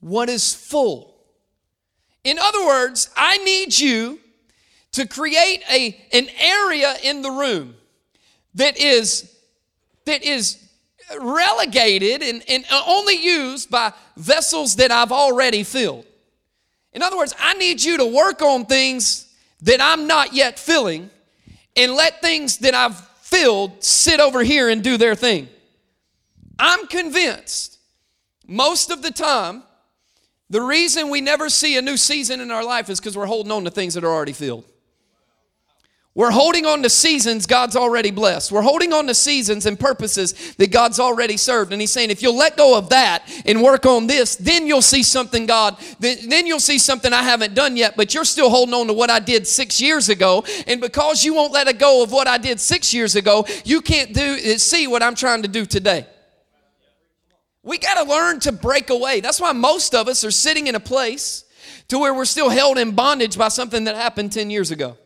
What 0.00 0.28
is 0.28 0.52
full. 0.52 1.09
In 2.24 2.38
other 2.38 2.64
words, 2.66 3.10
I 3.16 3.38
need 3.38 3.78
you 3.78 4.18
to 4.92 5.06
create 5.06 5.62
a, 5.70 5.96
an 6.12 6.28
area 6.38 6.96
in 7.02 7.22
the 7.22 7.30
room 7.30 7.76
that 8.54 8.78
is 8.78 9.36
that 10.04 10.24
is 10.24 10.68
relegated 11.20 12.22
and, 12.22 12.42
and 12.48 12.64
only 12.86 13.14
used 13.14 13.70
by 13.70 13.92
vessels 14.16 14.76
that 14.76 14.90
I've 14.90 15.12
already 15.12 15.62
filled. 15.62 16.06
In 16.92 17.02
other 17.02 17.16
words, 17.16 17.34
I 17.38 17.54
need 17.54 17.82
you 17.82 17.96
to 17.98 18.06
work 18.06 18.42
on 18.42 18.66
things 18.66 19.32
that 19.62 19.80
I'm 19.80 20.06
not 20.06 20.32
yet 20.32 20.58
filling 20.58 21.10
and 21.76 21.92
let 21.92 22.20
things 22.20 22.58
that 22.58 22.74
I've 22.74 22.98
filled 23.18 23.82
sit 23.84 24.20
over 24.20 24.42
here 24.42 24.68
and 24.68 24.82
do 24.82 24.96
their 24.96 25.14
thing. 25.14 25.48
I'm 26.58 26.86
convinced 26.88 27.78
most 28.46 28.90
of 28.90 29.02
the 29.02 29.12
time, 29.12 29.62
the 30.50 30.60
reason 30.60 31.08
we 31.08 31.20
never 31.20 31.48
see 31.48 31.78
a 31.78 31.82
new 31.82 31.96
season 31.96 32.40
in 32.40 32.50
our 32.50 32.64
life 32.64 32.90
is 32.90 32.98
because 32.98 33.16
we're 33.16 33.26
holding 33.26 33.52
on 33.52 33.64
to 33.64 33.70
things 33.70 33.94
that 33.94 34.02
are 34.02 34.12
already 34.12 34.32
filled. 34.32 34.64
We're 36.12 36.32
holding 36.32 36.66
on 36.66 36.82
to 36.82 36.90
seasons 36.90 37.46
God's 37.46 37.76
already 37.76 38.10
blessed. 38.10 38.50
We're 38.50 38.62
holding 38.62 38.92
on 38.92 39.06
to 39.06 39.14
seasons 39.14 39.64
and 39.64 39.78
purposes 39.78 40.56
that 40.56 40.72
God's 40.72 40.98
already 40.98 41.36
served. 41.36 41.72
And 41.72 41.80
He's 41.80 41.92
saying, 41.92 42.10
if 42.10 42.20
you'll 42.20 42.36
let 42.36 42.56
go 42.56 42.76
of 42.76 42.88
that 42.88 43.22
and 43.46 43.62
work 43.62 43.86
on 43.86 44.08
this, 44.08 44.34
then 44.34 44.66
you'll 44.66 44.82
see 44.82 45.04
something, 45.04 45.46
God, 45.46 45.76
then 46.00 46.48
you'll 46.48 46.58
see 46.58 46.80
something 46.80 47.12
I 47.12 47.22
haven't 47.22 47.54
done 47.54 47.76
yet, 47.76 47.96
but 47.96 48.12
you're 48.12 48.24
still 48.24 48.50
holding 48.50 48.74
on 48.74 48.88
to 48.88 48.92
what 48.92 49.08
I 49.08 49.20
did 49.20 49.46
six 49.46 49.80
years 49.80 50.08
ago. 50.08 50.44
And 50.66 50.80
because 50.80 51.22
you 51.22 51.32
won't 51.32 51.52
let 51.52 51.68
it 51.68 51.78
go 51.78 52.02
of 52.02 52.10
what 52.10 52.26
I 52.26 52.38
did 52.38 52.58
six 52.58 52.92
years 52.92 53.14
ago, 53.14 53.46
you 53.64 53.80
can't 53.80 54.12
do 54.12 54.36
see 54.58 54.88
what 54.88 55.04
I'm 55.04 55.14
trying 55.14 55.42
to 55.42 55.48
do 55.48 55.64
today. 55.64 56.06
We 57.62 57.78
got 57.78 58.02
to 58.02 58.10
learn 58.10 58.40
to 58.40 58.52
break 58.52 58.90
away. 58.90 59.20
That's 59.20 59.40
why 59.40 59.52
most 59.52 59.94
of 59.94 60.08
us 60.08 60.24
are 60.24 60.30
sitting 60.30 60.66
in 60.66 60.74
a 60.74 60.80
place 60.80 61.44
to 61.88 61.98
where 61.98 62.14
we're 62.14 62.24
still 62.24 62.48
held 62.48 62.78
in 62.78 62.92
bondage 62.92 63.36
by 63.36 63.48
something 63.48 63.84
that 63.84 63.96
happened 63.96 64.32
10 64.32 64.50
years 64.50 64.70
ago. 64.70 64.96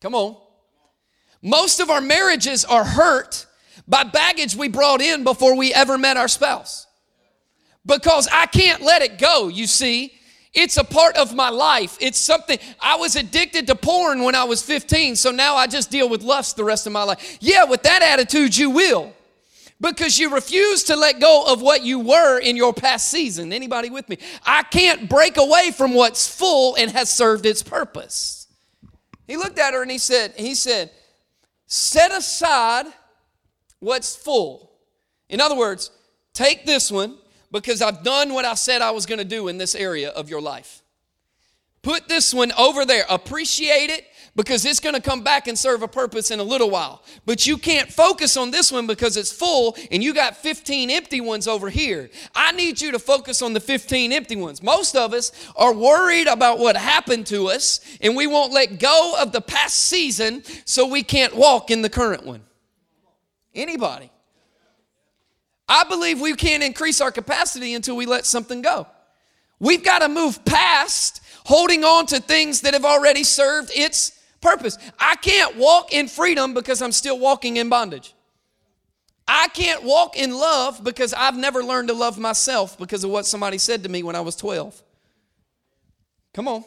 Come 0.00 0.14
on. 0.14 0.36
Most 1.40 1.80
of 1.80 1.90
our 1.90 2.00
marriages 2.00 2.64
are 2.64 2.84
hurt 2.84 3.46
by 3.86 4.02
baggage 4.02 4.56
we 4.56 4.68
brought 4.68 5.02
in 5.02 5.24
before 5.24 5.56
we 5.56 5.72
ever 5.72 5.98
met 5.98 6.16
our 6.16 6.28
spouse. 6.28 6.86
Because 7.86 8.28
I 8.32 8.46
can't 8.46 8.82
let 8.82 9.02
it 9.02 9.18
go, 9.18 9.48
you 9.48 9.66
see. 9.66 10.12
It's 10.54 10.76
a 10.76 10.84
part 10.84 11.16
of 11.16 11.34
my 11.34 11.50
life. 11.50 11.98
It's 12.00 12.18
something 12.18 12.58
I 12.80 12.96
was 12.96 13.16
addicted 13.16 13.66
to 13.66 13.74
porn 13.74 14.22
when 14.22 14.34
I 14.34 14.44
was 14.44 14.62
15, 14.62 15.16
so 15.16 15.30
now 15.30 15.56
I 15.56 15.66
just 15.66 15.90
deal 15.90 16.08
with 16.08 16.22
lust 16.22 16.56
the 16.56 16.64
rest 16.64 16.86
of 16.86 16.92
my 16.92 17.02
life. 17.02 17.38
Yeah, 17.40 17.64
with 17.64 17.82
that 17.82 18.02
attitude, 18.02 18.56
you 18.56 18.70
will. 18.70 19.12
Because 19.80 20.18
you 20.18 20.32
refuse 20.32 20.84
to 20.84 20.96
let 20.96 21.20
go 21.20 21.44
of 21.46 21.60
what 21.60 21.82
you 21.82 21.98
were 21.98 22.38
in 22.38 22.56
your 22.56 22.72
past 22.72 23.08
season. 23.08 23.52
Anybody 23.52 23.90
with 23.90 24.08
me? 24.08 24.18
I 24.44 24.62
can't 24.62 25.08
break 25.08 25.36
away 25.36 25.72
from 25.72 25.94
what's 25.94 26.28
full 26.28 26.76
and 26.76 26.90
has 26.92 27.10
served 27.10 27.44
its 27.44 27.62
purpose. 27.62 28.46
He 29.26 29.36
looked 29.36 29.58
at 29.58 29.74
her 29.74 29.82
and 29.82 29.90
he 29.90 29.98
said, 29.98 30.34
he 30.36 30.54
said, 30.54 30.90
set 31.66 32.12
aside 32.12 32.86
what's 33.80 34.14
full. 34.14 34.70
In 35.28 35.40
other 35.40 35.56
words, 35.56 35.90
take 36.32 36.66
this 36.66 36.90
one 36.90 37.18
because 37.50 37.82
I've 37.82 38.02
done 38.02 38.32
what 38.32 38.44
I 38.44 38.54
said 38.54 38.82
I 38.82 38.92
was 38.92 39.06
going 39.06 39.18
to 39.18 39.24
do 39.24 39.48
in 39.48 39.58
this 39.58 39.74
area 39.74 40.10
of 40.10 40.28
your 40.28 40.40
life. 40.40 40.82
Put 41.82 42.08
this 42.08 42.32
one 42.32 42.52
over 42.52 42.84
there. 42.84 43.04
Appreciate 43.10 43.90
it 43.90 44.06
because 44.36 44.64
it's 44.64 44.80
going 44.80 44.94
to 44.94 45.00
come 45.00 45.22
back 45.22 45.46
and 45.46 45.58
serve 45.58 45.82
a 45.82 45.88
purpose 45.88 46.30
in 46.30 46.40
a 46.40 46.42
little 46.42 46.70
while. 46.70 47.02
But 47.24 47.46
you 47.46 47.56
can't 47.56 47.90
focus 47.90 48.36
on 48.36 48.50
this 48.50 48.72
one 48.72 48.86
because 48.86 49.16
it's 49.16 49.30
full 49.30 49.76
and 49.90 50.02
you 50.02 50.12
got 50.12 50.36
15 50.36 50.90
empty 50.90 51.20
ones 51.20 51.46
over 51.46 51.70
here. 51.70 52.10
I 52.34 52.52
need 52.52 52.80
you 52.80 52.92
to 52.92 52.98
focus 52.98 53.42
on 53.42 53.52
the 53.52 53.60
15 53.60 54.12
empty 54.12 54.36
ones. 54.36 54.62
Most 54.62 54.96
of 54.96 55.12
us 55.12 55.30
are 55.56 55.72
worried 55.72 56.26
about 56.26 56.58
what 56.58 56.76
happened 56.76 57.26
to 57.28 57.48
us 57.48 57.80
and 58.00 58.16
we 58.16 58.26
won't 58.26 58.52
let 58.52 58.78
go 58.80 59.14
of 59.18 59.32
the 59.32 59.40
past 59.40 59.76
season 59.76 60.42
so 60.64 60.86
we 60.86 61.02
can't 61.02 61.34
walk 61.36 61.70
in 61.70 61.82
the 61.82 61.90
current 61.90 62.24
one. 62.24 62.42
Anybody? 63.54 64.10
I 65.68 65.84
believe 65.84 66.20
we 66.20 66.34
can't 66.34 66.62
increase 66.62 67.00
our 67.00 67.12
capacity 67.12 67.74
until 67.74 67.96
we 67.96 68.04
let 68.04 68.26
something 68.26 68.62
go. 68.62 68.86
We've 69.60 69.84
got 69.84 70.00
to 70.00 70.08
move 70.08 70.44
past 70.44 71.22
holding 71.46 71.84
on 71.84 72.06
to 72.06 72.20
things 72.20 72.62
that 72.62 72.74
have 72.74 72.84
already 72.84 73.22
served 73.22 73.70
its 73.74 74.18
purpose. 74.44 74.78
I 74.98 75.16
can't 75.16 75.56
walk 75.56 75.92
in 75.92 76.06
freedom 76.06 76.54
because 76.54 76.80
I'm 76.82 76.92
still 76.92 77.18
walking 77.18 77.56
in 77.56 77.68
bondage. 77.68 78.14
I 79.26 79.48
can't 79.48 79.82
walk 79.82 80.16
in 80.16 80.32
love 80.32 80.84
because 80.84 81.14
I've 81.14 81.36
never 81.36 81.64
learned 81.64 81.88
to 81.88 81.94
love 81.94 82.18
myself 82.18 82.78
because 82.78 83.02
of 83.04 83.10
what 83.10 83.26
somebody 83.26 83.58
said 83.58 83.82
to 83.82 83.88
me 83.88 84.02
when 84.02 84.14
I 84.14 84.20
was 84.20 84.36
12. 84.36 84.80
Come 86.34 86.46
on. 86.46 86.64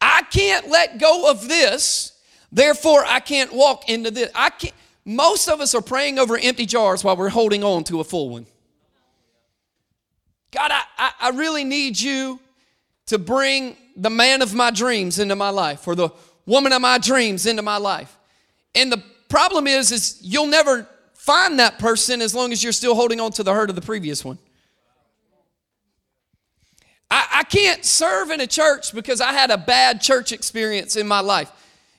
I 0.00 0.22
can't 0.30 0.68
let 0.68 0.98
go 0.98 1.30
of 1.30 1.48
this, 1.48 2.12
therefore 2.50 3.04
I 3.04 3.20
can't 3.20 3.52
walk 3.52 3.88
into 3.88 4.10
this. 4.10 4.30
I 4.34 4.50
can't 4.50 4.74
most 5.08 5.48
of 5.48 5.62
us 5.62 5.74
are 5.74 5.80
praying 5.80 6.18
over 6.18 6.36
empty 6.36 6.66
jars 6.66 7.02
while 7.02 7.16
we're 7.16 7.30
holding 7.30 7.64
on 7.64 7.82
to 7.84 8.00
a 8.00 8.04
full 8.04 8.28
one. 8.28 8.46
God, 10.50 10.70
I, 10.70 10.82
I, 10.98 11.12
I 11.20 11.28
really 11.30 11.64
need 11.64 11.98
you 11.98 12.38
to 13.06 13.18
bring 13.18 13.74
the 13.96 14.10
man 14.10 14.42
of 14.42 14.54
my 14.54 14.70
dreams 14.70 15.18
into 15.18 15.34
my 15.34 15.48
life 15.48 15.88
or 15.88 15.94
the 15.94 16.10
woman 16.48 16.72
of 16.72 16.80
my 16.80 16.98
dreams 16.98 17.46
into 17.46 17.62
my 17.62 17.76
life. 17.76 18.16
And 18.74 18.90
the 18.90 19.02
problem 19.28 19.66
is, 19.66 19.92
is 19.92 20.18
you'll 20.22 20.46
never 20.46 20.88
find 21.14 21.58
that 21.58 21.78
person 21.78 22.22
as 22.22 22.34
long 22.34 22.52
as 22.52 22.64
you're 22.64 22.72
still 22.72 22.94
holding 22.94 23.20
on 23.20 23.30
to 23.32 23.42
the 23.42 23.52
hurt 23.52 23.68
of 23.68 23.76
the 23.76 23.82
previous 23.82 24.24
one. 24.24 24.38
I, 27.10 27.26
I 27.32 27.42
can't 27.44 27.84
serve 27.84 28.30
in 28.30 28.40
a 28.40 28.46
church 28.46 28.94
because 28.94 29.20
I 29.20 29.32
had 29.32 29.50
a 29.50 29.58
bad 29.58 30.00
church 30.00 30.32
experience 30.32 30.96
in 30.96 31.06
my 31.06 31.20
life. 31.20 31.52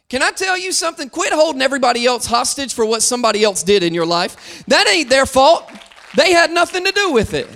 Can 0.09 0.23
I 0.23 0.31
tell 0.31 0.57
you 0.57 0.71
something? 0.71 1.09
Quit 1.09 1.31
holding 1.31 1.61
everybody 1.61 2.07
else 2.07 2.25
hostage 2.25 2.73
for 2.73 2.83
what 2.83 3.03
somebody 3.03 3.43
else 3.43 3.61
did 3.61 3.83
in 3.83 3.93
your 3.93 4.07
life. 4.07 4.63
That 4.65 4.87
ain't 4.87 5.09
their 5.09 5.27
fault. 5.27 5.71
They 6.15 6.31
had 6.31 6.49
nothing 6.49 6.83
to 6.85 6.91
do 6.91 7.11
with 7.11 7.35
it. 7.35 7.47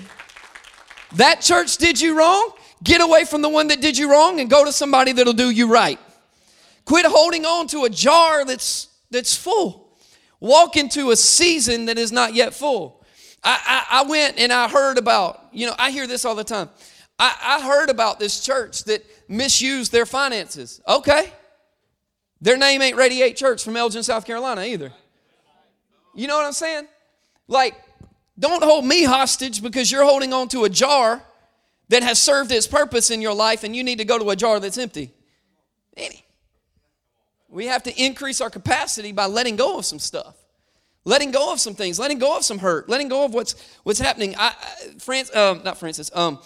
That 1.15 1.41
church 1.41 1.77
did 1.77 1.99
you 1.99 2.17
wrong. 2.17 2.51
Get 2.83 3.01
away 3.01 3.25
from 3.25 3.41
the 3.41 3.49
one 3.49 3.67
that 3.67 3.81
did 3.81 3.97
you 3.97 4.11
wrong 4.11 4.39
and 4.39 4.49
go 4.49 4.63
to 4.65 4.71
somebody 4.71 5.13
that'll 5.13 5.33
do 5.33 5.49
you 5.49 5.67
right. 5.67 5.99
Quit 6.85 7.05
holding 7.05 7.45
on 7.45 7.67
to 7.67 7.83
a 7.85 7.89
jar 7.89 8.45
that's, 8.45 8.89
that's 9.09 9.35
full. 9.35 9.97
Walk 10.39 10.75
into 10.75 11.11
a 11.11 11.15
season 11.15 11.85
that 11.85 11.97
is 11.97 12.11
not 12.11 12.33
yet 12.33 12.53
full. 12.53 13.05
I, 13.43 13.85
I, 13.89 14.01
I 14.01 14.03
went 14.03 14.37
and 14.37 14.51
I 14.51 14.67
heard 14.67 14.97
about, 14.97 15.47
you 15.51 15.67
know, 15.67 15.75
I 15.77 15.91
hear 15.91 16.07
this 16.07 16.25
all 16.25 16.35
the 16.35 16.43
time. 16.43 16.69
I, 17.19 17.35
I 17.41 17.61
heard 17.65 17.89
about 17.89 18.19
this 18.19 18.43
church 18.43 18.83
that 18.85 19.05
misused 19.29 19.91
their 19.91 20.05
finances. 20.05 20.81
Okay. 20.87 21.31
Their 22.41 22.57
name 22.57 22.81
ain't 22.81 22.97
Radiate 22.97 23.37
Church 23.37 23.63
from 23.63 23.77
Elgin, 23.77 24.03
South 24.03 24.25
Carolina 24.25 24.63
either. 24.63 24.91
You 26.13 26.27
know 26.27 26.35
what 26.35 26.45
I'm 26.45 26.53
saying? 26.53 26.87
Like, 27.47 27.75
don't 28.37 28.63
hold 28.63 28.85
me 28.85 29.03
hostage 29.03 29.61
because 29.61 29.91
you're 29.91 30.03
holding 30.03 30.33
on 30.33 30.49
to 30.49 30.65
a 30.65 30.69
jar 30.69 31.23
that 31.89 32.03
has 32.03 32.19
served 32.21 32.51
its 32.51 32.67
purpose 32.67 33.11
in 33.11 33.21
your 33.21 33.33
life 33.33 33.63
and 33.63 33.75
you 33.75 33.83
need 33.83 33.99
to 33.99 34.05
go 34.05 34.17
to 34.19 34.29
a 34.29 34.35
jar 34.35 34.59
that's 34.59 34.77
empty. 34.77 35.11
We 37.53 37.67
have 37.67 37.83
to 37.83 38.03
increase 38.03 38.41
our 38.41 38.49
capacity 38.49 39.11
by 39.11 39.27
letting 39.27 39.55
go 39.55 39.77
of 39.77 39.85
some 39.85 39.99
stuff. 39.99 40.35
Letting 41.05 41.31
go 41.31 41.51
of 41.51 41.59
some 41.59 41.75
things, 41.75 41.99
letting 41.99 42.17
go 42.17 42.37
of 42.37 42.43
some 42.43 42.59
hurt, 42.59 42.87
letting 42.87 43.09
go 43.09 43.25
of 43.25 43.33
what's 43.33 43.55
what's 43.83 43.99
happening. 43.99 44.35
I, 44.37 44.53
I 44.57 44.89
France, 44.99 45.35
um, 45.35 45.61
not 45.63 45.77
Francis, 45.77 46.09
um, 46.15 46.39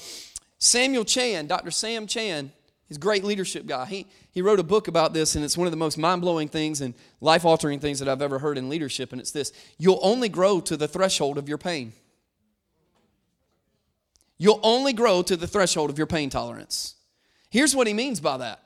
Samuel 0.57 1.05
Chand, 1.05 1.47
Dr. 1.47 1.69
Sam 1.69 2.07
Chand, 2.07 2.49
he's 2.87 2.97
a 2.97 2.99
great 2.99 3.23
leadership 3.23 3.67
guy. 3.67 3.85
He 3.85 4.07
he 4.31 4.41
wrote 4.41 4.59
a 4.59 4.63
book 4.63 4.87
about 4.87 5.13
this, 5.13 5.35
and 5.35 5.45
it's 5.45 5.55
one 5.55 5.67
of 5.67 5.71
the 5.71 5.77
most 5.77 5.97
mind 5.99 6.21
blowing 6.21 6.47
things 6.47 6.81
and 6.81 6.95
life 7.21 7.45
altering 7.45 7.79
things 7.79 7.99
that 7.99 8.09
I've 8.09 8.21
ever 8.21 8.39
heard 8.39 8.57
in 8.57 8.67
leadership. 8.67 9.11
And 9.11 9.21
it's 9.21 9.31
this 9.31 9.53
you'll 9.77 9.99
only 10.01 10.27
grow 10.27 10.59
to 10.61 10.75
the 10.75 10.87
threshold 10.87 11.37
of 11.37 11.47
your 11.47 11.59
pain. 11.59 11.93
You'll 14.39 14.59
only 14.63 14.93
grow 14.93 15.21
to 15.21 15.37
the 15.37 15.47
threshold 15.47 15.91
of 15.91 15.99
your 15.99 16.07
pain 16.07 16.31
tolerance. 16.31 16.95
Here's 17.49 17.75
what 17.75 17.87
he 17.87 17.93
means 17.93 18.19
by 18.19 18.37
that 18.37 18.59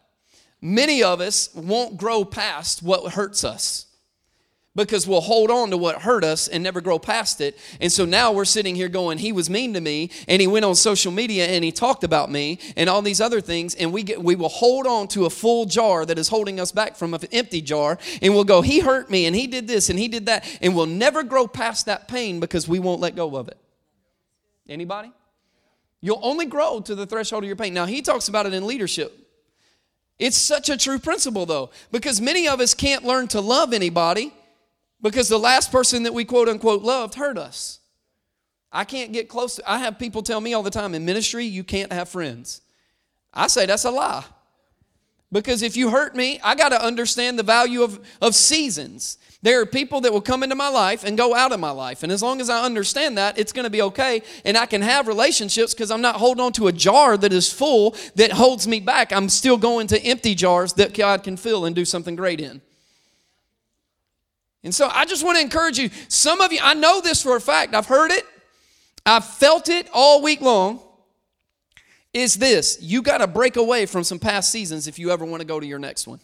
many 0.62 1.04
of 1.04 1.22
us 1.22 1.54
won't 1.54 1.98
grow 1.98 2.24
past 2.24 2.84
what 2.84 3.14
hurts 3.14 3.44
us 3.44 3.88
because 4.76 5.06
we'll 5.06 5.22
hold 5.22 5.52
on 5.52 5.70
to 5.70 5.78
what 5.78 6.02
hurt 6.02 6.24
us 6.24 6.48
and 6.48 6.64
never 6.64 6.80
grow 6.80 6.98
past 6.98 7.42
it. 7.42 7.58
And 7.82 7.92
so 7.92 8.06
now 8.06 8.32
we're 8.32 8.46
sitting 8.46 8.76
here 8.76 8.88
going, 8.88 9.18
he 9.18 9.32
was 9.32 9.50
mean 9.50 9.74
to 9.74 9.82
me, 9.82 10.12
and 10.28 10.42
he 10.42 10.48
went 10.48 10.64
on 10.64 10.76
social 10.76 11.12
media 11.12 11.48
and 11.48 11.64
he 11.64 11.72
talked 11.72 12.04
about 12.04 12.32
me 12.32 12.60
and 12.78 12.90
all 12.90 13.02
these 13.02 13.20
other 13.20 13.42
things, 13.42 13.76
and 13.76 13.92
we 13.92 14.04
get 14.04 14.24
we 14.24 14.36
will 14.36 14.50
hold 14.50 14.88
on 14.88 15.08
to 15.10 15.26
a 15.26 15.30
full 15.30 15.66
jar 15.66 16.06
that 16.06 16.18
is 16.18 16.30
holding 16.30 16.60
us 16.60 16.72
back 16.72 16.96
from 16.96 17.14
an 17.14 17.22
empty 17.32 17.62
jar, 17.62 17.98
and 18.22 18.34
we'll 18.34 18.44
go, 18.44 18.62
he 18.62 18.80
hurt 18.80 19.10
me 19.10 19.26
and 19.26 19.36
he 19.36 19.48
did 19.48 19.68
this 19.68 19.90
and 19.90 20.00
he 20.00 20.08
did 20.08 20.28
that, 20.28 20.46
and 20.62 20.76
we'll 20.76 20.86
never 20.86 21.24
grow 21.24 21.48
past 21.48 21.88
that 21.88 22.08
pain 22.08 22.40
because 22.40 22.68
we 22.68 22.80
won't 22.80 23.02
let 23.02 23.16
go 23.16 23.36
of 23.36 23.48
it. 23.50 23.58
Anybody? 24.70 25.12
You'll 26.00 26.22
only 26.24 26.46
grow 26.46 26.80
to 26.80 26.96
the 26.96 27.06
threshold 27.06 27.44
of 27.44 27.48
your 27.48 27.58
pain. 27.58 27.74
Now 27.74 27.86
he 27.86 28.02
talks 28.02 28.30
about 28.30 28.46
it 28.46 28.54
in 28.54 28.66
leadership. 28.66 29.21
It's 30.22 30.38
such 30.38 30.70
a 30.70 30.78
true 30.78 31.00
principle 31.00 31.48
though, 31.48 31.72
because 31.92 32.22
many 32.22 32.48
of 32.48 32.62
us 32.62 32.76
can't 32.76 33.04
learn 33.04 33.28
to 33.30 33.42
love 33.42 33.74
anybody 33.74 34.32
because 35.02 35.28
the 35.28 35.40
last 35.40 35.72
person 35.72 36.04
that 36.04 36.14
we 36.14 36.26
quote 36.26 36.48
unquote 36.48 36.84
loved 36.84 37.16
hurt 37.16 37.40
us. 37.40 37.80
I 38.72 38.84
can't 38.84 39.12
get 39.12 39.28
close 39.28 39.56
to, 39.56 39.70
I 39.70 39.80
have 39.80 39.98
people 39.98 40.22
tell 40.22 40.40
me 40.40 40.54
all 40.54 40.62
the 40.62 40.70
time 40.70 40.94
in 40.94 41.06
ministry, 41.06 41.46
you 41.46 41.64
can't 41.64 41.92
have 41.92 42.08
friends. 42.08 42.62
I 43.34 43.48
say 43.48 43.66
that's 43.66 43.84
a 43.84 43.90
lie. 43.90 44.24
Because 45.32 45.62
if 45.62 45.78
you 45.78 45.90
hurt 45.90 46.16
me, 46.16 46.40
I 46.44 46.56
got 46.56 46.70
to 46.70 46.84
understand 46.84 47.40
the 47.40 47.44
value 47.44 47.84
of, 47.84 48.06
of 48.22 48.36
seasons. 48.36 49.18
There 49.42 49.62
are 49.62 49.66
people 49.66 50.02
that 50.02 50.12
will 50.12 50.22
come 50.22 50.44
into 50.44 50.56
my 50.56 50.68
life 50.68 51.04
and 51.04 51.18
go 51.18 51.34
out 51.34 51.52
of 51.52 51.60
my 51.60 51.72
life. 51.72 52.04
And 52.04 52.12
as 52.12 52.22
long 52.22 52.42
as 52.42 52.50
I 52.50 52.64
understand 52.64 53.18
that, 53.18 53.40
it's 53.40 53.52
going 53.52 53.64
to 53.64 53.72
be 53.72 53.82
okay. 53.84 54.22
And 54.46 54.58
I 54.58 54.66
can 54.66 54.82
have 54.82 55.08
relationships 55.08 55.74
because 55.74 55.90
I'm 55.90 56.02
not 56.02 56.18
holding 56.18 56.44
on 56.44 56.54
to 56.54 56.68
a 56.68 56.72
jar 56.72 57.18
that 57.18 57.34
is 57.34 57.52
full 57.52 57.96
that 58.16 58.34
holds 58.34 58.68
me 58.68 58.80
back. 58.82 59.12
I'm 59.12 59.30
still 59.30 59.58
going 59.58 59.88
to 59.88 60.02
empty 60.04 60.36
jars 60.36 60.74
that 60.74 60.94
God 60.94 61.24
can 61.24 61.38
fill 61.38 61.66
and 61.66 61.76
do 61.76 61.86
something 61.86 62.16
great 62.16 62.40
in. 62.40 62.62
And 64.64 64.76
so 64.76 64.90
I 64.90 65.06
just 65.06 65.24
want 65.24 65.38
to 65.38 65.42
encourage 65.42 65.80
you. 65.80 65.90
Some 66.08 66.40
of 66.40 66.52
you, 66.52 66.60
I 66.62 66.76
know 66.76 67.02
this 67.02 67.24
for 67.24 67.36
a 67.36 67.42
fact, 67.42 67.74
I've 67.74 67.88
heard 67.88 68.12
it, 68.12 68.26
I've 69.06 69.26
felt 69.26 69.70
it 69.70 69.90
all 69.92 70.22
week 70.22 70.42
long. 70.42 70.82
Is 72.14 72.36
this 72.36 72.78
you 72.82 73.02
got 73.02 73.20
to 73.20 73.28
break 73.28 73.56
away 73.56 73.86
from 73.86 74.04
some 74.04 74.20
past 74.20 74.52
seasons 74.52 74.88
if 74.88 75.00
you 75.00 75.12
ever 75.12 75.26
want 75.26 75.42
to 75.42 75.48
go 75.48 75.60
to 75.60 75.66
your 75.66 75.80
next 75.80 76.08
one. 76.08 76.20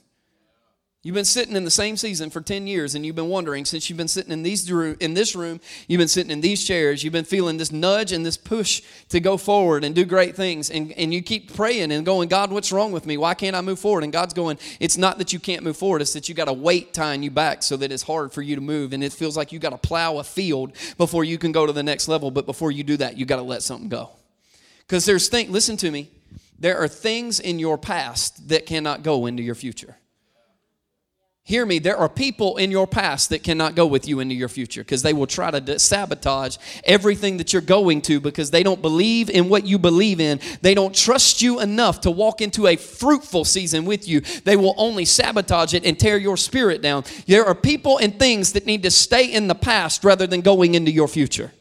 You've 1.04 1.14
been 1.14 1.24
sitting 1.24 1.56
in 1.56 1.64
the 1.64 1.72
same 1.72 1.96
season 1.96 2.30
for 2.30 2.42
10 2.42 2.68
years 2.68 2.94
and 2.94 3.06
you've 3.06 3.16
been 3.16 3.30
wondering 3.30 3.64
since 3.64 3.90
you've 3.90 3.96
been 3.96 4.10
sitting 4.10 4.34
in 4.34 4.44
these 4.44 4.70
in 4.70 5.14
this 5.14 5.36
room, 5.36 5.62
you've 5.88 6.00
been 6.00 6.08
sitting 6.10 6.32
in 6.32 6.42
these 6.42 6.66
chairs, 6.68 7.02
you've 7.02 7.14
been 7.14 7.24
feeling 7.24 7.56
this 7.56 7.72
nudge 7.72 8.12
and 8.12 8.26
this 8.26 8.36
push 8.36 8.82
to 9.08 9.22
go 9.22 9.38
forward 9.38 9.86
and 9.86 9.96
do 9.96 10.04
great 10.04 10.36
things 10.36 10.70
and, 10.70 10.92
and 10.94 11.14
you 11.14 11.22
keep 11.22 11.56
praying 11.56 11.94
and 11.94 12.06
going, 12.06 12.28
God, 12.28 12.52
what's 12.52 12.74
wrong 12.74 12.92
with 12.92 13.06
me? 13.06 13.16
Why 13.16 13.36
can't 13.36 13.56
I 13.56 13.62
move 13.62 13.80
forward? 13.80 14.04
And 14.04 14.12
God's 14.12 14.34
going, 14.34 14.60
it's 14.82 14.98
not 14.98 15.18
that 15.20 15.32
you 15.32 15.40
can't 15.40 15.64
move 15.64 15.78
forward, 15.78 16.02
it's 16.02 16.12
that 16.12 16.28
you 16.28 16.36
got 16.36 16.46
to 16.46 16.54
weight 16.54 16.94
tying 16.94 17.24
you 17.24 17.32
back 17.32 17.64
so 17.64 17.78
that 17.78 17.90
it's 17.90 18.04
hard 18.04 18.34
for 18.34 18.42
you 18.42 18.56
to 18.56 18.62
move 18.62 18.92
and 18.92 19.02
it 19.02 19.14
feels 19.14 19.38
like 19.38 19.54
you 19.54 19.60
got 19.60 19.70
to 19.70 19.78
plow 19.78 20.18
a 20.18 20.26
field 20.26 20.74
before 20.98 21.24
you 21.24 21.38
can 21.38 21.54
go 21.54 21.66
to 21.66 21.72
the 21.72 21.84
next 21.84 22.10
level, 22.10 22.32
but 22.32 22.46
before 22.46 22.70
you 22.70 22.84
do 22.84 22.98
that, 22.98 23.18
you 23.18 23.26
got 23.26 23.38
to 23.38 23.44
let 23.44 23.64
something 23.64 23.88
go. 23.88 24.17
Cuz 24.88 25.06
there's 25.06 25.28
things 25.28 25.50
listen 25.50 25.78
to 25.78 25.92
me. 25.92 26.10
There 26.60 26.78
are 26.78 26.88
things 26.88 27.40
in 27.40 27.60
your 27.60 27.78
past 27.78 28.50
that 28.50 28.66
cannot 28.66 29.04
go 29.04 29.26
into 29.26 29.44
your 29.44 29.56
future. 29.56 29.98
Hear 31.48 31.66
me, 31.66 31.80
there 31.80 31.96
are 31.96 32.10
people 32.10 32.58
in 32.58 32.72
your 32.72 32.86
past 32.86 33.30
that 33.30 33.42
cannot 33.42 33.74
go 33.74 33.86
with 33.86 34.06
you 34.06 34.20
into 34.20 34.36
your 34.36 34.50
future 34.50 34.82
because 34.82 35.02
they 35.02 35.14
will 35.14 35.28
try 35.28 35.50
to 35.50 35.80
sabotage 35.80 36.58
everything 36.84 37.38
that 37.38 37.54
you're 37.54 37.62
going 37.62 38.02
to 38.02 38.20
because 38.20 38.52
they 38.52 38.64
don't 38.64 38.82
believe 38.82 39.30
in 39.30 39.48
what 39.48 39.66
you 39.66 39.80
believe 39.80 40.20
in. 40.20 40.42
They 40.62 40.74
don't 40.74 40.94
trust 40.94 41.42
you 41.42 41.62
enough 41.62 42.02
to 42.02 42.12
walk 42.12 42.42
into 42.42 42.68
a 42.68 42.76
fruitful 42.76 43.46
season 43.46 43.86
with 43.86 44.10
you. 44.10 44.20
They 44.20 44.58
will 44.58 44.76
only 44.76 45.06
sabotage 45.06 45.74
it 45.74 45.86
and 45.86 45.98
tear 45.98 46.18
your 46.18 46.36
spirit 46.36 46.82
down. 46.82 47.06
There 47.28 47.46
are 47.46 47.56
people 47.56 47.98
and 47.98 48.20
things 48.20 48.52
that 48.52 48.66
need 48.66 48.84
to 48.84 48.92
stay 48.92 49.32
in 49.32 49.48
the 49.48 49.56
past 49.56 50.04
rather 50.04 50.28
than 50.28 50.42
going 50.42 50.76
into 50.76 50.92
your 50.92 51.08
future. 51.08 51.54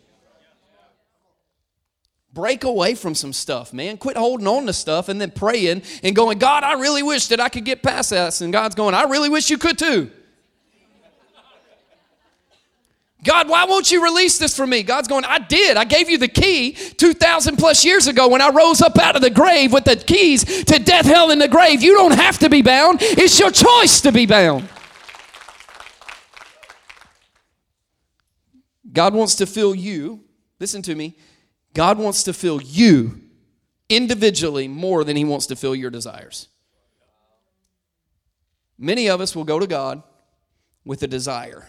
Break 2.36 2.64
away 2.64 2.94
from 2.94 3.14
some 3.14 3.32
stuff, 3.32 3.72
man. 3.72 3.96
Quit 3.96 4.18
holding 4.18 4.46
on 4.46 4.66
to 4.66 4.74
stuff 4.74 5.08
and 5.08 5.18
then 5.18 5.30
praying 5.30 5.80
and 6.02 6.14
going, 6.14 6.36
God, 6.36 6.64
I 6.64 6.74
really 6.74 7.02
wish 7.02 7.28
that 7.28 7.40
I 7.40 7.48
could 7.48 7.64
get 7.64 7.82
past 7.82 8.10
this. 8.10 8.42
And 8.42 8.52
God's 8.52 8.74
going, 8.74 8.94
I 8.94 9.04
really 9.04 9.30
wish 9.30 9.48
you 9.48 9.56
could 9.56 9.78
too. 9.78 10.10
God, 13.24 13.48
why 13.48 13.64
won't 13.64 13.90
you 13.90 14.04
release 14.04 14.36
this 14.36 14.54
for 14.54 14.66
me? 14.66 14.82
God's 14.82 15.08
going, 15.08 15.24
I 15.24 15.38
did. 15.38 15.78
I 15.78 15.84
gave 15.84 16.10
you 16.10 16.18
the 16.18 16.28
key 16.28 16.72
2,000 16.72 17.56
plus 17.56 17.86
years 17.86 18.06
ago 18.06 18.28
when 18.28 18.42
I 18.42 18.50
rose 18.50 18.82
up 18.82 18.98
out 18.98 19.16
of 19.16 19.22
the 19.22 19.30
grave 19.30 19.72
with 19.72 19.84
the 19.84 19.96
keys 19.96 20.44
to 20.64 20.78
death, 20.78 21.06
hell, 21.06 21.30
and 21.30 21.40
the 21.40 21.48
grave. 21.48 21.82
You 21.82 21.94
don't 21.94 22.18
have 22.18 22.38
to 22.40 22.50
be 22.50 22.60
bound, 22.60 22.98
it's 23.00 23.40
your 23.40 23.50
choice 23.50 24.02
to 24.02 24.12
be 24.12 24.26
bound. 24.26 24.68
God 28.92 29.14
wants 29.14 29.36
to 29.36 29.46
fill 29.46 29.74
you, 29.74 30.22
listen 30.60 30.82
to 30.82 30.94
me, 30.94 31.16
God 31.76 31.98
wants 31.98 32.22
to 32.22 32.32
fill 32.32 32.62
you 32.62 33.20
individually 33.90 34.66
more 34.66 35.04
than 35.04 35.14
He 35.14 35.26
wants 35.26 35.44
to 35.48 35.56
fill 35.56 35.74
your 35.74 35.90
desires. 35.90 36.48
Many 38.78 39.10
of 39.10 39.20
us 39.20 39.36
will 39.36 39.44
go 39.44 39.58
to 39.58 39.66
God 39.66 40.02
with 40.86 41.02
a 41.02 41.06
desire. 41.06 41.68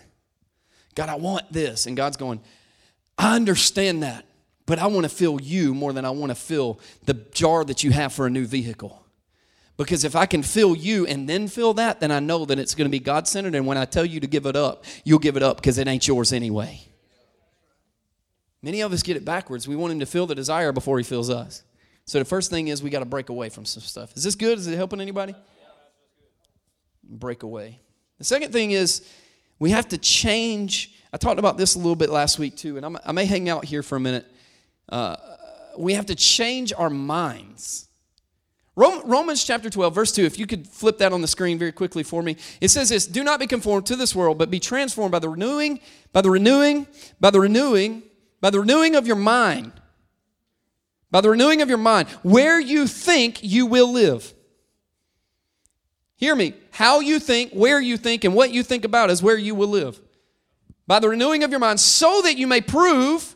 God, 0.95 1.09
I 1.09 1.15
want 1.15 1.51
this. 1.51 1.87
And 1.87 1.97
God's 1.97 2.15
going, 2.15 2.39
I 3.17 3.35
understand 3.35 4.03
that, 4.03 4.25
but 4.65 4.79
I 4.79 4.87
want 4.87 5.03
to 5.03 5.09
fill 5.09 5.41
you 5.41 5.73
more 5.73 5.91
than 5.91 6.05
I 6.05 6.11
want 6.11 6.29
to 6.29 6.35
fill 6.35 6.79
the 7.03 7.13
jar 7.13 7.65
that 7.65 7.83
you 7.83 7.91
have 7.91 8.13
for 8.13 8.25
a 8.25 8.29
new 8.29 8.45
vehicle. 8.45 9.05
Because 9.75 10.05
if 10.05 10.15
I 10.15 10.25
can 10.25 10.41
fill 10.41 10.73
you 10.73 11.05
and 11.05 11.27
then 11.27 11.49
fill 11.49 11.73
that, 11.73 11.99
then 11.99 12.11
I 12.11 12.21
know 12.21 12.45
that 12.45 12.57
it's 12.59 12.75
going 12.75 12.87
to 12.87 12.89
be 12.89 13.01
God 13.01 13.27
centered. 13.27 13.55
And 13.55 13.67
when 13.67 13.77
I 13.77 13.83
tell 13.83 14.05
you 14.05 14.21
to 14.21 14.27
give 14.27 14.45
it 14.45 14.55
up, 14.55 14.85
you'll 15.03 15.19
give 15.19 15.35
it 15.35 15.43
up 15.43 15.57
because 15.57 15.77
it 15.77 15.85
ain't 15.85 16.07
yours 16.07 16.31
anyway. 16.31 16.87
Many 18.67 18.81
of 18.81 18.91
us 18.91 19.01
get 19.01 19.15
it 19.15 19.23
backwards. 19.23 19.65
We 19.65 19.77
want 19.77 19.93
Him 19.93 20.01
to 20.01 20.05
fill 20.05 20.27
the 20.27 20.35
desire 20.35 20.73
before 20.73 20.97
He 20.97 21.03
fills 21.05 21.29
us. 21.29 21.63
So 22.03 22.19
the 22.19 22.25
first 22.25 22.49
thing 22.49 22.67
is 22.67 22.83
we 22.83 22.89
got 22.89 22.99
to 22.99 23.05
break 23.05 23.29
away 23.29 23.47
from 23.47 23.63
some 23.63 23.81
stuff. 23.81 24.11
Is 24.17 24.25
this 24.25 24.35
good? 24.35 24.57
Is 24.57 24.67
it 24.67 24.75
helping 24.75 24.99
anybody? 24.99 25.35
Break 27.01 27.43
away. 27.43 27.79
The 28.17 28.25
second 28.25 28.51
thing 28.51 28.71
is 28.71 29.07
we 29.57 29.71
have 29.71 29.87
to 29.87 29.97
change. 29.97 30.93
I 31.13 31.17
talked 31.17 31.39
about 31.39 31.57
this 31.57 31.75
a 31.75 31.77
little 31.77 31.95
bit 31.95 32.09
last 32.09 32.39
week 32.39 32.57
too, 32.57 32.75
and 32.75 32.85
I'm, 32.85 32.97
i 33.05 33.13
may 33.13 33.23
hang 33.23 33.47
out 33.47 33.63
here 33.63 33.81
for 33.81 33.95
a 33.95 34.01
minute. 34.01 34.29
Uh, 34.89 35.15
we 35.77 35.93
have 35.93 36.07
to 36.07 36.15
change 36.15 36.73
our 36.77 36.89
minds. 36.89 37.87
Romans 38.75 39.45
chapter 39.45 39.69
12, 39.69 39.95
verse 39.95 40.11
2, 40.11 40.23
if 40.23 40.37
you 40.37 40.45
could 40.45 40.67
flip 40.67 40.97
that 40.97 41.13
on 41.13 41.21
the 41.21 41.27
screen 41.27 41.57
very 41.57 41.71
quickly 41.71 42.03
for 42.03 42.21
me. 42.21 42.35
It 42.59 42.67
says 42.67 42.89
this 42.89 43.07
Do 43.07 43.23
not 43.23 43.39
be 43.39 43.47
conformed 43.47 43.85
to 43.85 43.95
this 43.95 44.13
world, 44.13 44.37
but 44.37 44.51
be 44.51 44.59
transformed 44.59 45.13
by 45.13 45.19
the 45.19 45.29
renewing, 45.29 45.79
by 46.11 46.19
the 46.19 46.29
renewing, 46.29 46.85
by 47.21 47.29
the 47.29 47.39
renewing, 47.39 48.03
by 48.47 48.51
the 48.51 48.61
renewing 48.61 48.95
of 48.95 49.05
your 49.05 49.17
mind. 49.17 49.73
By 51.11 51.19
the 51.19 51.29
renewing 51.29 51.61
of 51.61 51.67
your 51.67 51.77
mind, 51.77 52.07
where 52.23 52.57
you 52.57 52.87
think 52.87 53.43
you 53.43 53.65
will 53.65 53.91
live. 53.91 54.33
Hear 56.15 56.33
me. 56.33 56.53
How 56.71 57.01
you 57.01 57.19
think, 57.19 57.51
where 57.51 57.81
you 57.81 57.97
think, 57.97 58.23
and 58.23 58.33
what 58.33 58.51
you 58.51 58.63
think 58.63 58.85
about 58.85 59.09
is 59.09 59.21
where 59.21 59.37
you 59.37 59.53
will 59.53 59.67
live. 59.67 59.99
By 60.87 60.99
the 60.99 61.09
renewing 61.09 61.43
of 61.43 61.51
your 61.51 61.59
mind, 61.59 61.81
so 61.81 62.21
that 62.21 62.37
you 62.37 62.47
may 62.47 62.61
prove 62.61 63.35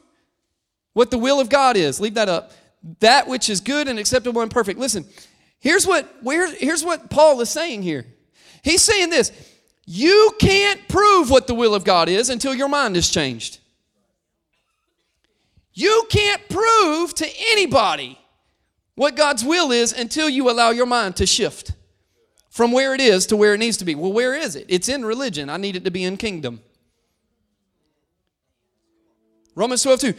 what 0.93 1.11
the 1.11 1.17
will 1.17 1.41
of 1.41 1.49
God 1.49 1.75
is. 1.75 1.99
Leave 1.99 2.13
that 2.13 2.29
up. 2.29 2.53
That 3.01 3.27
which 3.27 3.49
is 3.49 3.59
good 3.59 3.89
and 3.89 3.99
acceptable 3.99 4.41
and 4.41 4.49
perfect. 4.49 4.79
Listen, 4.79 5.03
here's 5.59 5.85
what, 5.85 6.07
where, 6.23 6.49
here's 6.55 6.85
what 6.85 7.09
Paul 7.09 7.41
is 7.41 7.49
saying 7.49 7.81
here. 7.81 8.05
He's 8.63 8.81
saying 8.81 9.09
this 9.09 9.33
you 9.85 10.31
can't 10.39 10.87
prove 10.87 11.29
what 11.29 11.47
the 11.47 11.53
will 11.53 11.75
of 11.75 11.83
God 11.83 12.07
is 12.07 12.29
until 12.29 12.55
your 12.55 12.69
mind 12.69 12.95
is 12.95 13.09
changed. 13.09 13.57
You 15.73 16.05
can't 16.09 16.41
prove 16.49 17.13
to 17.15 17.27
anybody 17.51 18.19
what 18.95 19.15
God's 19.15 19.43
will 19.43 19.71
is 19.71 19.93
until 19.93 20.29
you 20.29 20.49
allow 20.49 20.71
your 20.71 20.85
mind 20.85 21.15
to 21.17 21.25
shift 21.25 21.73
from 22.49 22.71
where 22.71 22.93
it 22.93 23.01
is 23.01 23.25
to 23.27 23.37
where 23.37 23.53
it 23.53 23.59
needs 23.59 23.77
to 23.77 23.85
be. 23.85 23.95
Well, 23.95 24.11
where 24.11 24.35
is 24.35 24.55
it? 24.55 24.65
It's 24.67 24.89
in 24.89 25.05
religion. 25.05 25.49
I 25.49 25.57
need 25.57 25.75
it 25.75 25.85
to 25.85 25.91
be 25.91 26.03
in 26.03 26.17
kingdom. 26.17 26.61
Romans 29.55 29.83
12, 29.83 29.99
2. 29.99 30.13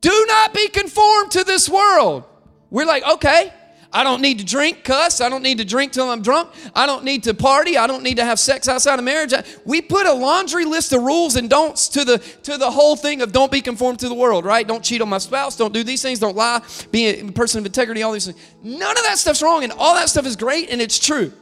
Do 0.00 0.24
not 0.28 0.52
be 0.52 0.68
conformed 0.68 1.30
to 1.32 1.44
this 1.44 1.68
world. 1.68 2.24
We're 2.70 2.86
like, 2.86 3.04
okay, 3.04 3.52
I 3.94 4.04
don't 4.04 4.22
need 4.22 4.38
to 4.38 4.44
drink, 4.44 4.84
cuss. 4.84 5.20
I 5.20 5.28
don't 5.28 5.42
need 5.42 5.58
to 5.58 5.64
drink 5.64 5.92
till 5.92 6.08
I'm 6.08 6.22
drunk. 6.22 6.48
I 6.74 6.86
don't 6.86 7.04
need 7.04 7.24
to 7.24 7.34
party. 7.34 7.76
I 7.76 7.86
don't 7.86 8.02
need 8.02 8.16
to 8.16 8.24
have 8.24 8.38
sex 8.40 8.66
outside 8.66 8.98
of 8.98 9.04
marriage. 9.04 9.34
We 9.66 9.82
put 9.82 10.06
a 10.06 10.12
laundry 10.12 10.64
list 10.64 10.92
of 10.94 11.02
rules 11.02 11.36
and 11.36 11.50
don'ts 11.50 11.88
to 11.90 12.04
the 12.04 12.18
to 12.44 12.56
the 12.56 12.70
whole 12.70 12.96
thing 12.96 13.20
of 13.20 13.32
don't 13.32 13.52
be 13.52 13.60
conformed 13.60 13.98
to 14.00 14.08
the 14.08 14.14
world, 14.14 14.46
right? 14.46 14.66
Don't 14.66 14.82
cheat 14.82 15.02
on 15.02 15.10
my 15.10 15.18
spouse. 15.18 15.56
Don't 15.56 15.74
do 15.74 15.84
these 15.84 16.00
things. 16.00 16.18
Don't 16.18 16.36
lie. 16.36 16.62
Be 16.90 17.08
a 17.08 17.24
person 17.32 17.58
of 17.58 17.66
integrity. 17.66 18.02
All 18.02 18.12
these 18.12 18.26
things. 18.26 18.38
None 18.62 18.96
of 18.96 19.04
that 19.04 19.18
stuff's 19.18 19.42
wrong, 19.42 19.62
and 19.62 19.72
all 19.72 19.94
that 19.94 20.08
stuff 20.08 20.24
is 20.24 20.36
great 20.36 20.70
and 20.70 20.80
it's 20.80 20.98
true. 20.98 21.32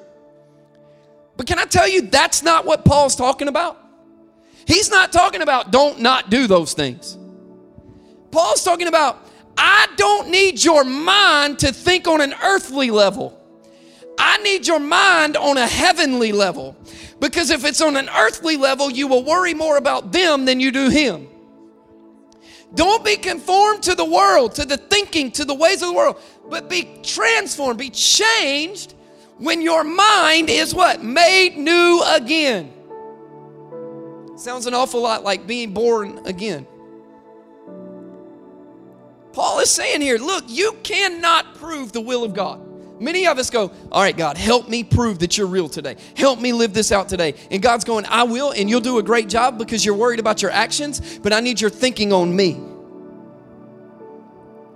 But 1.37 1.47
can 1.47 1.59
I 1.59 1.65
tell 1.65 1.89
you, 1.89 2.03
that's 2.03 2.43
not 2.43 2.67
what 2.67 2.85
Paul's 2.85 3.17
talking 3.17 3.49
about. 3.49 3.79
He's 4.67 4.91
not 4.91 5.13
talking 5.13 5.41
about 5.41 5.71
don't 5.71 6.01
not 6.01 6.31
do 6.31 6.47
those 6.47 6.75
things. 6.75 7.17
Paul's 8.31 8.63
talking 8.63 8.89
about 8.89 9.27
I 9.57 9.89
don't 9.97 10.29
need 10.29 10.63
your 10.63 10.85
mind 10.85 11.59
to 11.61 11.73
think 11.73 12.07
on 12.07 12.21
an 12.21 12.35
earthly 12.43 12.91
level. 12.91 13.39
I 14.19 14.39
need 14.39 14.67
your 14.67 14.81
mind 14.81 15.37
on 15.37 15.57
a 15.57 15.67
heavenly 15.67 16.33
level. 16.33 16.77
Because 17.21 17.51
if 17.51 17.65
it's 17.65 17.81
on 17.81 17.97
an 17.97 18.09
earthly 18.17 18.57
level, 18.57 18.91
you 18.91 19.07
will 19.07 19.25
worry 19.25 19.55
more 19.55 19.77
about 19.77 20.13
them 20.13 20.47
than 20.47 20.59
you 20.61 20.73
do 20.73 20.89
Him. 20.89 21.29
Don't 22.75 23.05
be 23.05 23.17
conformed 23.17 23.83
to 23.85 23.95
the 23.95 24.05
world, 24.05 24.55
to 24.55 24.65
the 24.65 24.77
thinking, 24.77 25.31
to 25.33 25.45
the 25.45 25.55
ways 25.55 25.83
of 25.83 25.89
the 25.89 25.95
world, 25.95 26.21
but 26.49 26.71
be 26.71 27.01
transformed, 27.03 27.79
be 27.79 27.91
changed 27.91 28.95
when 29.39 29.61
your 29.61 29.83
mind 29.85 30.51
is 30.51 30.75
what? 30.75 31.03
Made 31.03 31.57
new 31.57 32.03
again. 32.07 32.73
Sounds 34.37 34.67
an 34.67 34.75
awful 34.75 35.03
lot 35.03 35.25
like 35.25 35.47
being 35.47 35.75
born 35.75 36.21
again. 36.27 36.67
Paul 39.33 39.61
is 39.61 39.71
saying 39.71 40.01
here, 40.01 40.19
look, 40.19 40.45
you 40.49 40.73
cannot 40.83 41.55
prove 41.55 41.93
the 41.93 42.01
will 42.01 42.25
of 42.25 42.35
God. 42.35 42.67
Many 43.01 43.27
of 43.27 43.39
us 43.39 43.49
go, 43.49 43.73
All 43.91 44.03
right, 44.03 44.17
God, 44.17 44.37
help 44.37 44.69
me 44.69 44.85
prove 44.85 45.21
that 45.21 45.39
you're 45.39 45.47
real 45.47 45.71
today. 45.71 45.97
Help 46.17 46.39
me 46.39 46.53
live 46.53 46.75
this 46.75 46.93
out 46.93 47.09
today. 47.09 47.35
And 47.51 47.63
God's 47.63 47.83
going, 47.83 48.05
I 48.05 48.25
will, 48.25 48.51
and 48.51 48.69
you'll 48.69 48.83
do 48.83 48.99
a 48.99 49.03
great 49.03 49.29
job 49.29 49.57
because 49.57 49.85
you're 49.85 49.95
worried 49.95 50.21
about 50.21 50.43
your 50.43 50.51
actions, 50.51 51.19
but 51.19 51.33
I 51.33 51.41
need 51.41 51.63
your 51.63 51.71
thinking 51.71 52.13
on 52.13 52.37
me. 52.37 52.61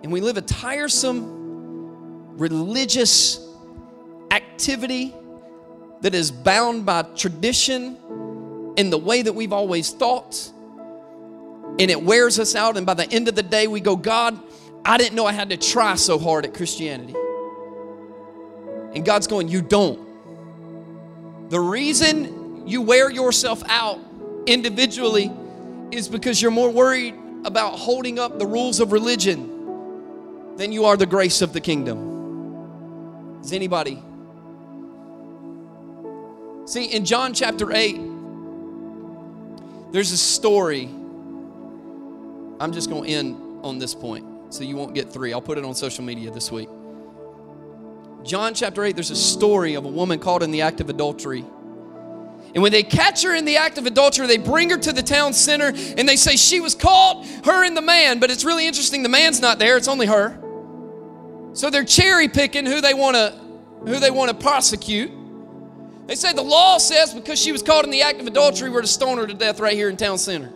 And 0.03 0.11
we 0.11 0.23
live 0.23 0.39
a 0.39 0.43
tiresome, 0.43 2.39
religious 2.39 3.47
activity 4.31 5.15
that 6.01 6.15
is 6.15 6.31
bound 6.31 6.87
by 6.87 7.03
tradition 7.03 7.99
in 8.77 8.89
the 8.89 8.99
way 8.99 9.21
that 9.21 9.35
we've 9.35 9.53
always 9.53 9.91
thought 9.91 10.51
and 11.79 11.91
it 11.91 12.03
wears 12.03 12.39
us 12.39 12.55
out. 12.55 12.77
And 12.77 12.87
by 12.87 12.95
the 12.95 13.11
end 13.11 13.29
of 13.29 13.35
the 13.35 13.43
day, 13.43 13.67
we 13.67 13.81
go, 13.81 13.97
God, 13.97 14.39
I 14.85 14.99
didn't 14.99 15.15
know 15.15 15.27
I 15.27 15.33
had 15.33 15.51
to 15.51 15.57
try 15.57 15.95
so 15.97 16.19
hard 16.19 16.45
at 16.45 16.55
Christianity. 16.55 17.15
And 18.95 19.05
God's 19.05 19.27
going, 19.27 19.49
You 19.49 19.63
don't. 19.63 20.01
The 21.51 21.61
reason 21.61 22.67
you 22.67 22.83
wear 22.83 23.11
yourself 23.11 23.63
out 23.69 23.99
individually 24.47 25.31
is 25.91 26.09
because 26.09 26.41
you're 26.41 26.51
more 26.51 26.71
worried 26.71 27.15
about 27.45 27.79
holding 27.79 28.19
up 28.19 28.39
the 28.39 28.47
rules 28.47 28.81
of 28.81 28.93
religion 28.93 30.57
than 30.57 30.73
you 30.73 30.87
are 30.87 30.97
the 30.97 31.07
grace 31.07 31.43
of 31.43 31.53
the 31.53 31.61
kingdom. 31.61 33.41
Is 33.43 33.53
anybody? 33.53 34.03
See, 36.67 36.87
in 36.87 37.05
John 37.05 37.35
chapter 37.35 37.73
8, 37.73 38.01
there's 39.93 40.13
a 40.13 40.17
story 40.17 40.89
I'm 42.65 42.73
just 42.73 42.89
going 42.89 43.05
to 43.05 43.11
end 43.11 43.61
on 43.63 43.79
this 43.79 43.95
point 43.95 44.25
so 44.49 44.65
you 44.65 44.75
won't 44.75 44.95
get 44.95 45.13
three. 45.13 45.35
I'll 45.35 45.43
put 45.43 45.59
it 45.59 45.65
on 45.67 45.75
social 45.75 46.03
media 46.03 46.31
this 46.31 46.51
week. 46.51 46.71
John 48.23 48.55
chapter 48.55 48.83
8, 48.83 48.97
there's 48.97 49.11
a 49.11 49.17
story 49.17 49.75
of 49.75 49.85
a 49.85 49.89
woman 49.89 50.19
caught 50.19 50.43
in 50.43 50.51
the 50.51 50.63
act 50.63 50.81
of 50.81 50.89
adultery. 50.89 51.41
And 52.55 52.63
when 52.63 52.73
they 52.73 52.83
catch 52.83 53.23
her 53.23 53.35
in 53.35 53.45
the 53.45 53.59
act 53.59 53.77
of 53.77 53.85
adultery, 53.85 54.27
they 54.27 54.39
bring 54.39 54.71
her 54.71 54.79
to 54.79 54.95
the 54.95 55.03
town 55.03 55.35
center 55.35 55.75
and 55.75 56.09
they 56.09 56.17
say 56.17 56.37
she 56.37 56.61
was 56.61 56.75
caught, 56.75 57.27
her 57.45 57.67
and 57.67 57.77
the 57.77 57.83
man. 57.83 58.19
But 58.19 58.31
it's 58.31 58.45
really 58.45 58.67
interesting, 58.67 59.03
the 59.03 59.11
man's 59.11 59.43
not 59.43 59.59
there, 59.59 59.77
it's 59.77 59.89
only 59.89 60.07
her. 60.07 60.41
So 61.53 61.69
they're 61.69 61.85
cherry 61.85 62.29
picking 62.29 62.65
who 62.65 62.81
they 62.81 62.95
want 62.95 63.15
to 63.15 63.39
who 63.81 64.01
they 64.01 64.11
want 64.11 64.31
to 64.31 64.37
prosecute. 64.37 65.13
They 66.07 66.15
say 66.15 66.33
the 66.33 66.41
law 66.41 66.79
says 66.79 67.13
because 67.13 67.39
she 67.39 67.53
was 67.53 67.63
caught 67.63 67.85
in 67.85 67.91
the 67.91 68.01
act 68.01 68.23
of 68.23 68.27
adultery, 68.27 68.71
we're 68.71 68.81
to 68.81 68.87
stone 68.87 69.19
her 69.19 69.27
to 69.27 69.35
death 69.35 69.61
right 69.61 69.75
here 69.75 69.91
in 69.91 69.99
town 69.99 70.17
center. 70.17 70.51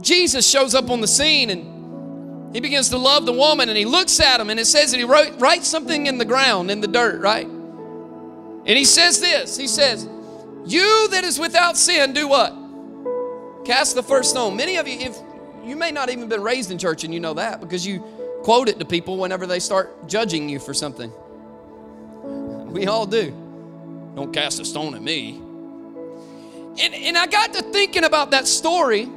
Jesus 0.00 0.48
shows 0.48 0.74
up 0.74 0.90
on 0.90 1.00
the 1.00 1.08
scene 1.08 1.50
and 1.50 2.54
he 2.54 2.60
begins 2.60 2.88
to 2.90 2.98
love 2.98 3.26
the 3.26 3.32
woman 3.32 3.68
and 3.68 3.76
he 3.76 3.84
looks 3.84 4.20
at 4.20 4.40
him 4.40 4.50
and 4.50 4.58
it 4.58 4.66
says 4.66 4.92
that 4.92 4.98
he 4.98 5.04
wrote, 5.04 5.38
writes 5.40 5.68
something 5.68 6.06
in 6.06 6.18
the 6.18 6.24
ground, 6.24 6.70
in 6.70 6.80
the 6.80 6.88
dirt, 6.88 7.20
right? 7.20 7.46
And 7.46 8.76
he 8.76 8.84
says 8.84 9.20
this 9.20 9.56
He 9.56 9.66
says, 9.66 10.08
You 10.66 11.08
that 11.10 11.24
is 11.24 11.38
without 11.38 11.76
sin, 11.76 12.12
do 12.12 12.28
what? 12.28 12.54
Cast 13.64 13.94
the 13.94 14.02
first 14.02 14.30
stone. 14.30 14.56
Many 14.56 14.76
of 14.76 14.86
you, 14.88 14.98
if 14.98 15.16
you 15.64 15.76
may 15.76 15.90
not 15.90 16.10
even 16.10 16.28
been 16.28 16.42
raised 16.42 16.70
in 16.70 16.78
church 16.78 17.04
and 17.04 17.12
you 17.12 17.20
know 17.20 17.34
that 17.34 17.60
because 17.60 17.86
you 17.86 18.00
quote 18.42 18.68
it 18.68 18.78
to 18.78 18.84
people 18.84 19.18
whenever 19.18 19.46
they 19.46 19.58
start 19.58 20.08
judging 20.08 20.48
you 20.48 20.58
for 20.58 20.72
something. 20.72 21.12
We 22.70 22.86
all 22.86 23.06
do. 23.06 23.30
Don't 24.14 24.32
cast 24.32 24.60
a 24.60 24.64
stone 24.64 24.94
at 24.94 25.02
me. 25.02 25.40
And, 26.80 26.94
and 26.94 27.18
I 27.18 27.26
got 27.26 27.52
to 27.54 27.62
thinking 27.62 28.04
about 28.04 28.30
that 28.30 28.46
story 28.46 29.08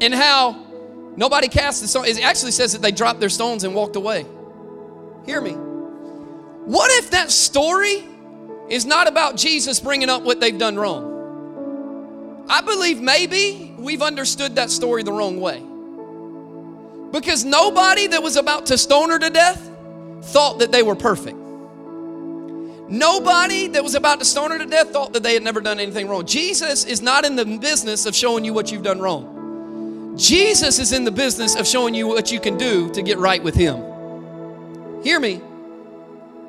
and 0.00 0.14
how 0.14 0.64
nobody 1.16 1.48
cast 1.48 1.80
the 1.80 1.88
stone. 1.88 2.04
It 2.06 2.22
actually 2.22 2.52
says 2.52 2.72
that 2.72 2.82
they 2.82 2.92
dropped 2.92 3.20
their 3.20 3.28
stones 3.28 3.64
and 3.64 3.74
walked 3.74 3.96
away. 3.96 4.26
Hear 5.26 5.40
me. 5.40 5.52
What 5.52 6.90
if 7.02 7.10
that 7.10 7.30
story 7.30 8.04
is 8.68 8.86
not 8.86 9.06
about 9.06 9.36
Jesus 9.36 9.80
bringing 9.80 10.08
up 10.08 10.22
what 10.22 10.40
they've 10.40 10.58
done 10.58 10.76
wrong? 10.76 12.46
I 12.48 12.60
believe 12.60 13.00
maybe 13.00 13.74
we've 13.78 14.02
understood 14.02 14.56
that 14.56 14.70
story 14.70 15.02
the 15.02 15.12
wrong 15.12 15.40
way. 15.40 15.62
Because 17.10 17.44
nobody 17.44 18.08
that 18.08 18.22
was 18.22 18.36
about 18.36 18.66
to 18.66 18.78
stone 18.78 19.10
her 19.10 19.18
to 19.18 19.30
death 19.30 19.70
thought 20.22 20.58
that 20.58 20.72
they 20.72 20.82
were 20.82 20.96
perfect. 20.96 21.38
Nobody 22.88 23.68
that 23.68 23.82
was 23.82 23.94
about 23.94 24.18
to 24.18 24.24
stone 24.24 24.50
her 24.50 24.58
to 24.58 24.66
death 24.66 24.90
thought 24.90 25.14
that 25.14 25.22
they 25.22 25.32
had 25.32 25.42
never 25.42 25.60
done 25.60 25.80
anything 25.80 26.06
wrong. 26.06 26.26
Jesus 26.26 26.84
is 26.84 27.00
not 27.00 27.24
in 27.24 27.36
the 27.36 27.44
business 27.44 28.04
of 28.04 28.14
showing 28.14 28.44
you 28.44 28.52
what 28.52 28.70
you've 28.70 28.82
done 28.82 29.00
wrong. 29.00 29.33
Jesus 30.16 30.78
is 30.78 30.92
in 30.92 31.04
the 31.04 31.10
business 31.10 31.56
of 31.56 31.66
showing 31.66 31.94
you 31.94 32.06
what 32.06 32.30
you 32.30 32.38
can 32.38 32.56
do 32.56 32.90
to 32.92 33.02
get 33.02 33.18
right 33.18 33.42
with 33.42 33.54
Him. 33.54 35.02
Hear 35.02 35.18
me. 35.18 35.40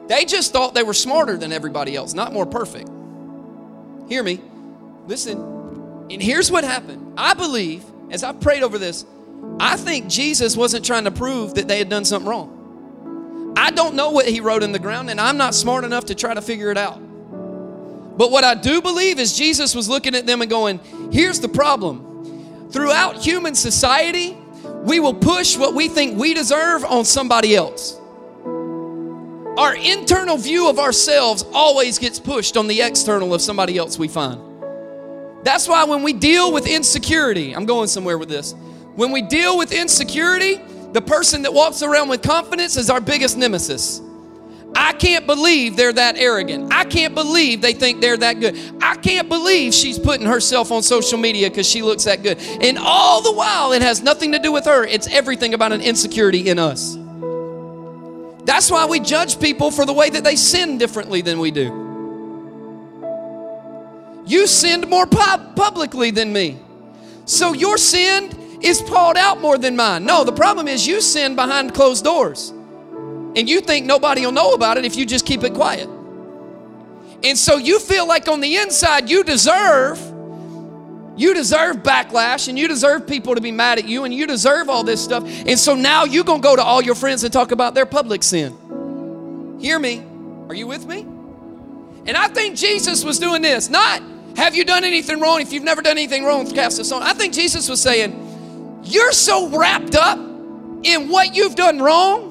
They 0.08 0.26
just 0.26 0.54
thought 0.54 0.74
they 0.74 0.84
were 0.84 0.94
smarter 0.94 1.36
than 1.36 1.52
everybody 1.52 1.96
else, 1.96 2.14
not 2.14 2.32
more 2.32 2.46
perfect. 2.46 2.90
Hear 4.08 4.22
me. 4.22 4.40
Listen. 5.08 5.40
And 6.12 6.22
here's 6.22 6.52
what 6.52 6.64
happened. 6.64 7.14
I 7.18 7.34
believe, 7.34 7.84
as 8.12 8.24
I 8.24 8.34
prayed 8.34 8.62
over 8.62 8.78
this, 8.78 9.06
I 9.60 9.78
think 9.78 10.08
Jesus 10.08 10.56
wasn't 10.56 10.86
trying 10.86 11.06
to 11.06 11.12
prove 11.12 11.56
that 11.56 11.68
they 11.68 11.80
had 11.80 11.90
done 11.90 12.06
something 12.06 12.30
wrong. 12.30 13.54
I 13.58 13.72
don't 13.72 13.96
know 13.96 14.12
what 14.12 14.28
he 14.28 14.42
wrote 14.42 14.64
in 14.64 14.72
the 14.74 14.80
ground, 14.80 15.10
and 15.10 15.20
I'm 15.20 15.38
not 15.38 15.56
smart 15.56 15.84
enough 15.84 16.06
to 16.06 16.16
try 16.16 16.34
to 16.34 16.42
figure 16.42 16.70
it 16.72 16.78
out. 16.78 17.00
But 18.18 18.32
what 18.32 18.44
I 18.44 18.54
do 18.54 18.82
believe 18.82 19.20
is 19.20 19.36
Jesus 19.36 19.74
was 19.74 19.90
looking 19.90 20.14
at 20.14 20.26
them 20.26 20.42
and 20.42 20.50
going, 20.50 20.80
Here's 21.12 21.40
the 21.40 21.50
problem. 21.50 22.15
Throughout 22.72 23.18
human 23.18 23.56
society, 23.56 24.38
we 24.84 25.00
will 25.00 25.14
push 25.14 25.58
what 25.58 25.74
we 25.74 25.88
think 25.88 26.18
we 26.18 26.34
deserve 26.34 26.86
on 26.86 27.06
somebody 27.06 27.56
else. 27.56 28.00
Our 29.58 29.76
internal 29.76 30.38
view 30.38 30.70
of 30.70 30.80
ourselves 30.80 31.46
always 31.54 31.98
gets 31.98 32.20
pushed 32.20 32.58
on 32.58 32.68
the 32.68 32.82
external 32.82 33.34
of 33.34 33.42
somebody 33.42 33.78
else 33.78 33.98
we 33.98 34.08
find. 34.08 34.42
That's 35.46 35.68
why 35.68 35.86
when 35.86 36.04
we 36.04 36.12
deal 36.12 36.52
with 36.52 36.68
insecurity, 36.68 37.56
I'm 37.56 37.66
going 37.66 37.88
somewhere 37.88 38.18
with 38.18 38.30
this. 38.30 38.54
When 38.96 39.12
we 39.12 39.22
deal 39.22 39.58
with 39.58 39.72
insecurity, 39.72 40.60
the 40.92 41.02
person 41.02 41.44
that 41.44 41.54
walks 41.54 41.84
around 41.84 42.10
with 42.10 42.22
confidence 42.22 42.78
is 42.78 42.90
our 42.90 43.00
biggest 43.00 43.38
nemesis. 43.38 44.02
I 44.76 44.92
can't 44.94 45.26
believe 45.26 45.78
they're 45.78 45.94
that 45.94 46.18
arrogant. 46.18 46.74
I 46.74 46.84
can't 46.84 47.16
believe 47.16 47.62
they 47.62 47.74
think 47.74 48.02
they're 48.02 48.18
that 48.18 48.40
good. 48.40 48.58
I 48.82 48.96
can't 48.98 49.30
believe 49.30 49.74
she's 49.74 49.98
putting 49.98 50.28
herself 50.28 50.72
on 50.72 50.84
social 50.84 51.18
media 51.18 51.50
because 51.50 51.68
she 51.68 51.82
looks 51.82 52.04
that 52.04 52.24
good. 52.24 52.38
And 52.40 52.78
all 52.78 53.22
the 53.22 53.32
while, 53.32 53.72
it 53.72 53.82
has 53.82 54.04
nothing 54.04 54.34
to 54.34 54.40
do 54.40 54.52
with 54.52 54.66
her, 54.66 54.86
it's 54.86 55.08
everything 55.08 55.54
about 55.54 55.72
an 55.72 55.82
insecurity 55.82 56.50
in 56.50 56.60
us. 56.60 56.98
That's 58.46 58.70
why 58.70 58.86
we 58.86 59.00
judge 59.00 59.40
people 59.40 59.72
for 59.72 59.86
the 59.86 59.94
way 59.94 60.10
that 60.10 60.24
they 60.24 60.36
sin 60.36 60.78
differently 60.78 61.22
than 61.22 61.40
we 61.40 61.52
do. 61.52 61.84
You 64.28 64.46
sinned 64.48 64.88
more 64.88 65.08
pub- 65.08 65.56
publicly 65.56 66.12
than 66.12 66.34
me. 66.34 66.60
So 67.26 67.54
your 67.54 67.78
sin 67.78 68.60
is 68.62 68.82
called 68.82 69.18
out 69.18 69.42
more 69.42 69.58
than 69.58 69.76
mine. 69.76 70.06
No, 70.06 70.24
the 70.24 70.32
problem 70.32 70.68
is 70.68 70.86
you 70.86 71.02
sin 71.02 71.36
behind 71.36 71.74
closed 71.74 72.04
doors. 72.04 72.52
And 73.36 73.50
you 73.50 73.62
think 73.62 73.86
nobody 73.86 74.26
will 74.26 74.32
know 74.32 74.54
about 74.54 74.78
it 74.78 74.86
if 74.86 74.96
you 74.96 75.06
just 75.06 75.26
keep 75.26 75.44
it 75.44 75.54
quiet. 75.54 75.90
And 77.24 77.38
so 77.38 77.58
you 77.58 77.80
feel 77.80 78.08
like 78.08 78.28
on 78.28 78.40
the 78.40 78.58
inside 78.58 79.10
you 79.10 79.24
deserve 79.24 80.00
you 81.18 81.34
deserve 81.34 81.78
backlash 81.78 82.50
and 82.50 82.60
you 82.60 82.68
deserve 82.68 83.08
people 83.08 83.36
to 83.36 83.42
be 83.42 83.52
mad 83.52 83.80
at 83.80 83.88
you 83.88 84.04
and 84.04 84.14
you 84.14 84.28
deserve 84.28 84.70
all 84.70 84.84
this 84.84 85.04
stuff. 85.04 85.24
And 85.48 85.58
so 85.58 85.74
now 85.74 86.04
you're 86.04 86.26
going 86.26 86.42
to 86.42 86.46
go 86.46 86.56
to 86.56 86.64
all 86.64 86.82
your 86.82 86.96
friends 86.96 87.24
and 87.24 87.32
talk 87.32 87.52
about 87.52 87.74
their 87.74 87.86
public 87.86 88.22
sin. 88.22 89.58
Hear 89.60 89.80
me. 89.80 90.04
Are 90.50 90.56
you 90.56 90.68
with 90.68 90.86
me? 90.86 91.02
And 92.06 92.18
I 92.18 92.28
think 92.28 92.56
Jesus 92.58 93.04
was 93.04 93.18
doing 93.18 93.42
this. 93.42 93.70
Not, 93.70 94.02
have 94.36 94.56
you 94.56 94.66
done 94.66 94.84
anything 94.84 95.22
wrong? 95.22 95.42
If 95.42 95.54
you've 95.54 95.64
never 95.64 95.82
done 95.82 95.98
anything 95.98 96.26
wrong, 96.26 96.50
cast 96.52 96.80
a 96.80 96.84
stone. 96.84 97.02
I 97.02 97.14
think 97.14 97.34
Jesus 97.34 97.70
was 97.70 97.82
saying, 97.82 98.82
you're 98.84 99.14
so 99.14 99.48
wrapped 99.48 99.96
up 99.96 100.20
in 100.84 101.10
what 101.10 101.34
you've 101.34 101.56
done 101.56 101.80
wrong 101.80 102.25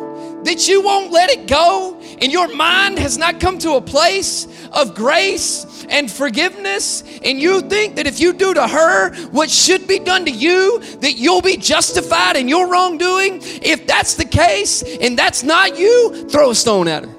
that 0.44 0.68
you 0.68 0.83
won't 0.83 1.11
let 1.11 1.30
it 1.30 1.46
go 1.46 2.00
and 2.20 2.30
your 2.30 2.54
mind 2.54 2.98
has 2.98 3.18
not 3.18 3.40
come 3.40 3.59
to 3.59 3.72
a 3.72 3.80
place 3.80 4.46
of 4.72 4.94
grace 4.94 5.85
and 5.88 6.11
forgiveness, 6.11 7.02
and 7.22 7.38
you 7.38 7.61
think 7.61 7.96
that 7.96 8.07
if 8.07 8.18
you 8.20 8.33
do 8.33 8.54
to 8.54 8.66
her 8.66 9.14
what 9.26 9.50
should 9.50 9.87
be 9.87 9.98
done 9.98 10.24
to 10.24 10.30
you, 10.30 10.80
that 11.00 11.12
you'll 11.16 11.42
be 11.42 11.57
justified 11.57 12.37
in 12.37 12.48
your 12.48 12.68
wrongdoing, 12.68 13.40
if 13.62 13.87
that's 13.87 14.14
the 14.14 14.24
case 14.24 14.83
and 14.83 15.18
that's 15.18 15.42
not 15.42 15.78
you, 15.78 16.28
throw 16.28 16.50
a 16.50 16.54
stone 16.54 16.88
at 16.88 17.04
her. 17.04 17.14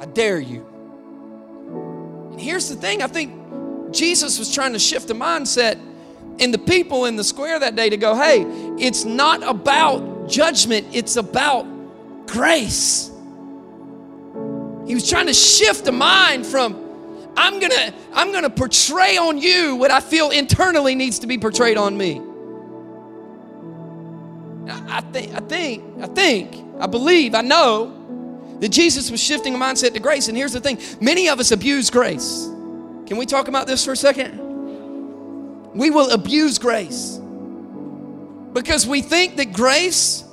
I 0.00 0.06
dare 0.06 0.40
you. 0.40 0.66
And 2.32 2.40
here's 2.40 2.68
the 2.68 2.76
thing 2.76 3.02
I 3.02 3.06
think 3.06 3.92
Jesus 3.92 4.38
was 4.38 4.52
trying 4.52 4.72
to 4.72 4.78
shift 4.78 5.08
the 5.08 5.14
mindset 5.14 5.78
in 6.38 6.50
the 6.52 6.58
people 6.58 7.06
in 7.06 7.16
the 7.16 7.24
square 7.24 7.58
that 7.58 7.74
day 7.74 7.90
to 7.90 7.96
go, 7.96 8.14
hey, 8.14 8.44
it's 8.78 9.04
not 9.04 9.42
about 9.42 10.07
judgment, 10.28 10.88
it's 10.92 11.16
about 11.16 11.66
grace. 12.26 13.10
He 14.86 14.94
was 14.94 15.08
trying 15.08 15.26
to 15.26 15.34
shift 15.34 15.84
the 15.84 15.92
mind 15.92 16.46
from 16.46 16.84
I'm 17.36 17.60
going 17.60 17.72
to 17.72 17.94
I'm 18.12 18.32
going 18.32 18.42
to 18.42 18.50
portray 18.50 19.16
on 19.16 19.38
you 19.38 19.76
what 19.76 19.90
I 19.90 20.00
feel 20.00 20.30
internally 20.30 20.94
needs 20.94 21.20
to 21.20 21.26
be 21.26 21.38
portrayed 21.38 21.76
on 21.76 21.96
me. 21.96 22.20
I 24.88 25.00
think 25.12 25.34
I 25.34 25.40
think 25.40 25.84
I 26.02 26.06
think 26.06 26.64
I 26.80 26.86
believe 26.86 27.34
I 27.34 27.42
know 27.42 27.94
that 28.60 28.70
Jesus 28.70 29.10
was 29.10 29.22
shifting 29.22 29.54
a 29.54 29.58
mindset 29.58 29.92
to 29.92 30.00
grace 30.00 30.28
and 30.28 30.36
here's 30.36 30.52
the 30.52 30.60
thing 30.60 30.78
many 31.00 31.28
of 31.28 31.38
us 31.38 31.52
abuse 31.52 31.90
grace. 31.90 32.44
Can 33.06 33.16
we 33.16 33.26
talk 33.26 33.48
about 33.48 33.66
this 33.66 33.84
for 33.84 33.92
a 33.92 33.96
second? 33.96 34.38
We 35.74 35.90
will 35.90 36.10
abuse 36.10 36.58
grace 36.58 37.20
because 38.62 38.86
we 38.86 39.02
think 39.02 39.36
that 39.36 39.52
grace 39.52 40.24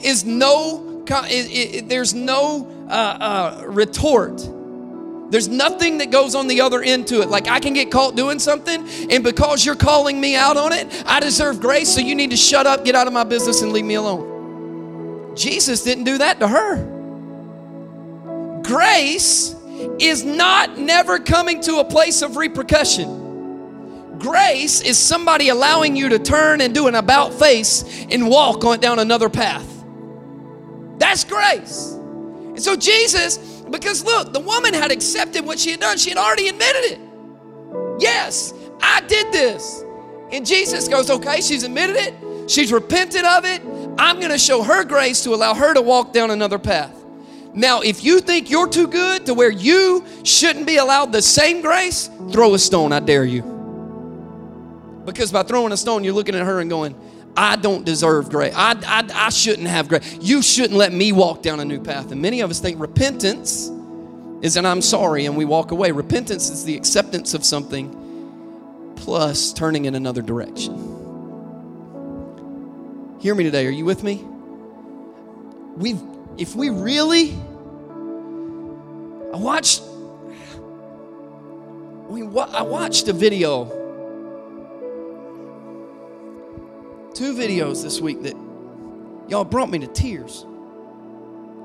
is 0.00 0.24
no 0.24 0.88
it, 1.04 1.30
it, 1.30 1.88
there's 1.88 2.14
no 2.14 2.66
uh, 2.88 2.92
uh, 2.92 3.64
retort 3.66 4.40
there's 5.32 5.48
nothing 5.48 5.98
that 5.98 6.10
goes 6.10 6.34
on 6.34 6.46
the 6.46 6.60
other 6.60 6.82
end 6.82 7.06
to 7.06 7.22
it. 7.22 7.30
Like 7.30 7.48
I 7.48 7.58
can 7.58 7.72
get 7.72 7.90
caught 7.90 8.14
doing 8.14 8.38
something, 8.38 8.86
and 9.10 9.24
because 9.24 9.64
you're 9.64 9.74
calling 9.74 10.20
me 10.20 10.36
out 10.36 10.58
on 10.58 10.74
it, 10.74 11.02
I 11.06 11.20
deserve 11.20 11.58
grace, 11.58 11.88
so 11.94 12.02
you 12.02 12.14
need 12.14 12.32
to 12.32 12.36
shut 12.36 12.66
up, 12.66 12.84
get 12.84 12.94
out 12.94 13.06
of 13.06 13.14
my 13.14 13.24
business, 13.24 13.62
and 13.62 13.72
leave 13.72 13.86
me 13.86 13.94
alone. 13.94 15.34
Jesus 15.34 15.82
didn't 15.84 16.04
do 16.04 16.18
that 16.18 16.38
to 16.40 16.48
her. 16.48 16.84
Grace 18.62 19.54
is 19.98 20.22
not 20.22 20.76
never 20.76 21.18
coming 21.18 21.62
to 21.62 21.78
a 21.78 21.84
place 21.84 22.20
of 22.20 22.36
repercussion. 22.36 23.21
Grace 24.22 24.80
is 24.80 24.98
somebody 24.98 25.50
allowing 25.50 25.96
you 25.96 26.08
to 26.08 26.18
turn 26.18 26.60
and 26.60 26.74
do 26.74 26.86
an 26.86 26.94
about 26.94 27.34
face 27.34 28.06
and 28.10 28.28
walk 28.28 28.64
on 28.64 28.80
down 28.80 28.98
another 28.98 29.28
path. 29.28 29.68
That's 30.98 31.24
grace. 31.24 31.92
And 31.92 32.62
so 32.62 32.76
Jesus 32.76 33.52
because 33.72 34.04
look, 34.04 34.32
the 34.32 34.40
woman 34.40 34.74
had 34.74 34.92
accepted 34.92 35.44
what 35.44 35.58
she 35.58 35.72
had 35.72 35.80
done. 35.80 35.98
She 35.98 36.10
had 36.10 36.18
already 36.18 36.48
admitted 36.48 36.92
it. 36.92 37.00
Yes, 37.98 38.54
I 38.80 39.00
did 39.00 39.32
this. 39.32 39.82
And 40.30 40.46
Jesus 40.46 40.86
goes, 40.88 41.10
okay, 41.10 41.40
she's 41.40 41.64
admitted 41.64 41.96
it. 41.96 42.50
She's 42.50 42.72
repented 42.72 43.24
of 43.24 43.44
it. 43.44 43.62
I'm 43.98 44.18
going 44.18 44.30
to 44.30 44.38
show 44.38 44.62
her 44.62 44.84
grace 44.84 45.24
to 45.24 45.34
allow 45.34 45.54
her 45.54 45.74
to 45.74 45.82
walk 45.82 46.12
down 46.12 46.30
another 46.30 46.58
path. 46.58 46.94
Now, 47.54 47.80
if 47.80 48.04
you 48.04 48.20
think 48.20 48.50
you're 48.50 48.68
too 48.68 48.86
good 48.86 49.26
to 49.26 49.34
where 49.34 49.50
you 49.50 50.04
shouldn't 50.22 50.66
be 50.66 50.76
allowed 50.76 51.12
the 51.12 51.20
same 51.20 51.60
grace, 51.60 52.08
throw 52.30 52.54
a 52.54 52.58
stone, 52.58 52.92
I 52.92 53.00
dare 53.00 53.24
you. 53.24 53.42
Because 55.04 55.32
by 55.32 55.42
throwing 55.42 55.72
a 55.72 55.76
stone, 55.76 56.04
you're 56.04 56.14
looking 56.14 56.34
at 56.34 56.44
her 56.44 56.60
and 56.60 56.70
going, 56.70 56.94
I 57.36 57.56
don't 57.56 57.84
deserve 57.84 58.28
grace. 58.30 58.54
I, 58.54 58.76
I, 58.86 59.26
I 59.26 59.30
shouldn't 59.30 59.68
have 59.68 59.88
grace. 59.88 60.18
You 60.20 60.42
shouldn't 60.42 60.78
let 60.78 60.92
me 60.92 61.12
walk 61.12 61.42
down 61.42 61.60
a 61.60 61.64
new 61.64 61.80
path. 61.80 62.12
And 62.12 62.20
many 62.20 62.40
of 62.40 62.50
us 62.50 62.60
think 62.60 62.80
repentance 62.80 63.70
is 64.42 64.56
an 64.56 64.66
I'm 64.66 64.82
sorry 64.82 65.26
and 65.26 65.36
we 65.36 65.44
walk 65.44 65.70
away. 65.70 65.92
Repentance 65.92 66.50
is 66.50 66.64
the 66.64 66.76
acceptance 66.76 67.34
of 67.34 67.44
something 67.44 68.94
plus 68.96 69.52
turning 69.52 69.86
in 69.86 69.94
another 69.94 70.22
direction. 70.22 70.90
Hear 73.20 73.34
me 73.34 73.44
today. 73.44 73.66
Are 73.66 73.70
you 73.70 73.84
with 73.84 74.02
me? 74.02 74.24
we 75.76 75.98
if 76.38 76.54
we 76.54 76.70
really, 76.70 77.32
I 79.32 79.36
watched, 79.36 79.82
I, 82.08 82.12
mean, 82.12 82.36
I 82.36 82.62
watched 82.62 83.08
a 83.08 83.12
video 83.12 83.81
two 87.14 87.34
videos 87.34 87.82
this 87.82 88.00
week 88.00 88.22
that 88.22 88.34
y'all 89.28 89.44
brought 89.44 89.70
me 89.70 89.78
to 89.80 89.86
tears. 89.86 90.44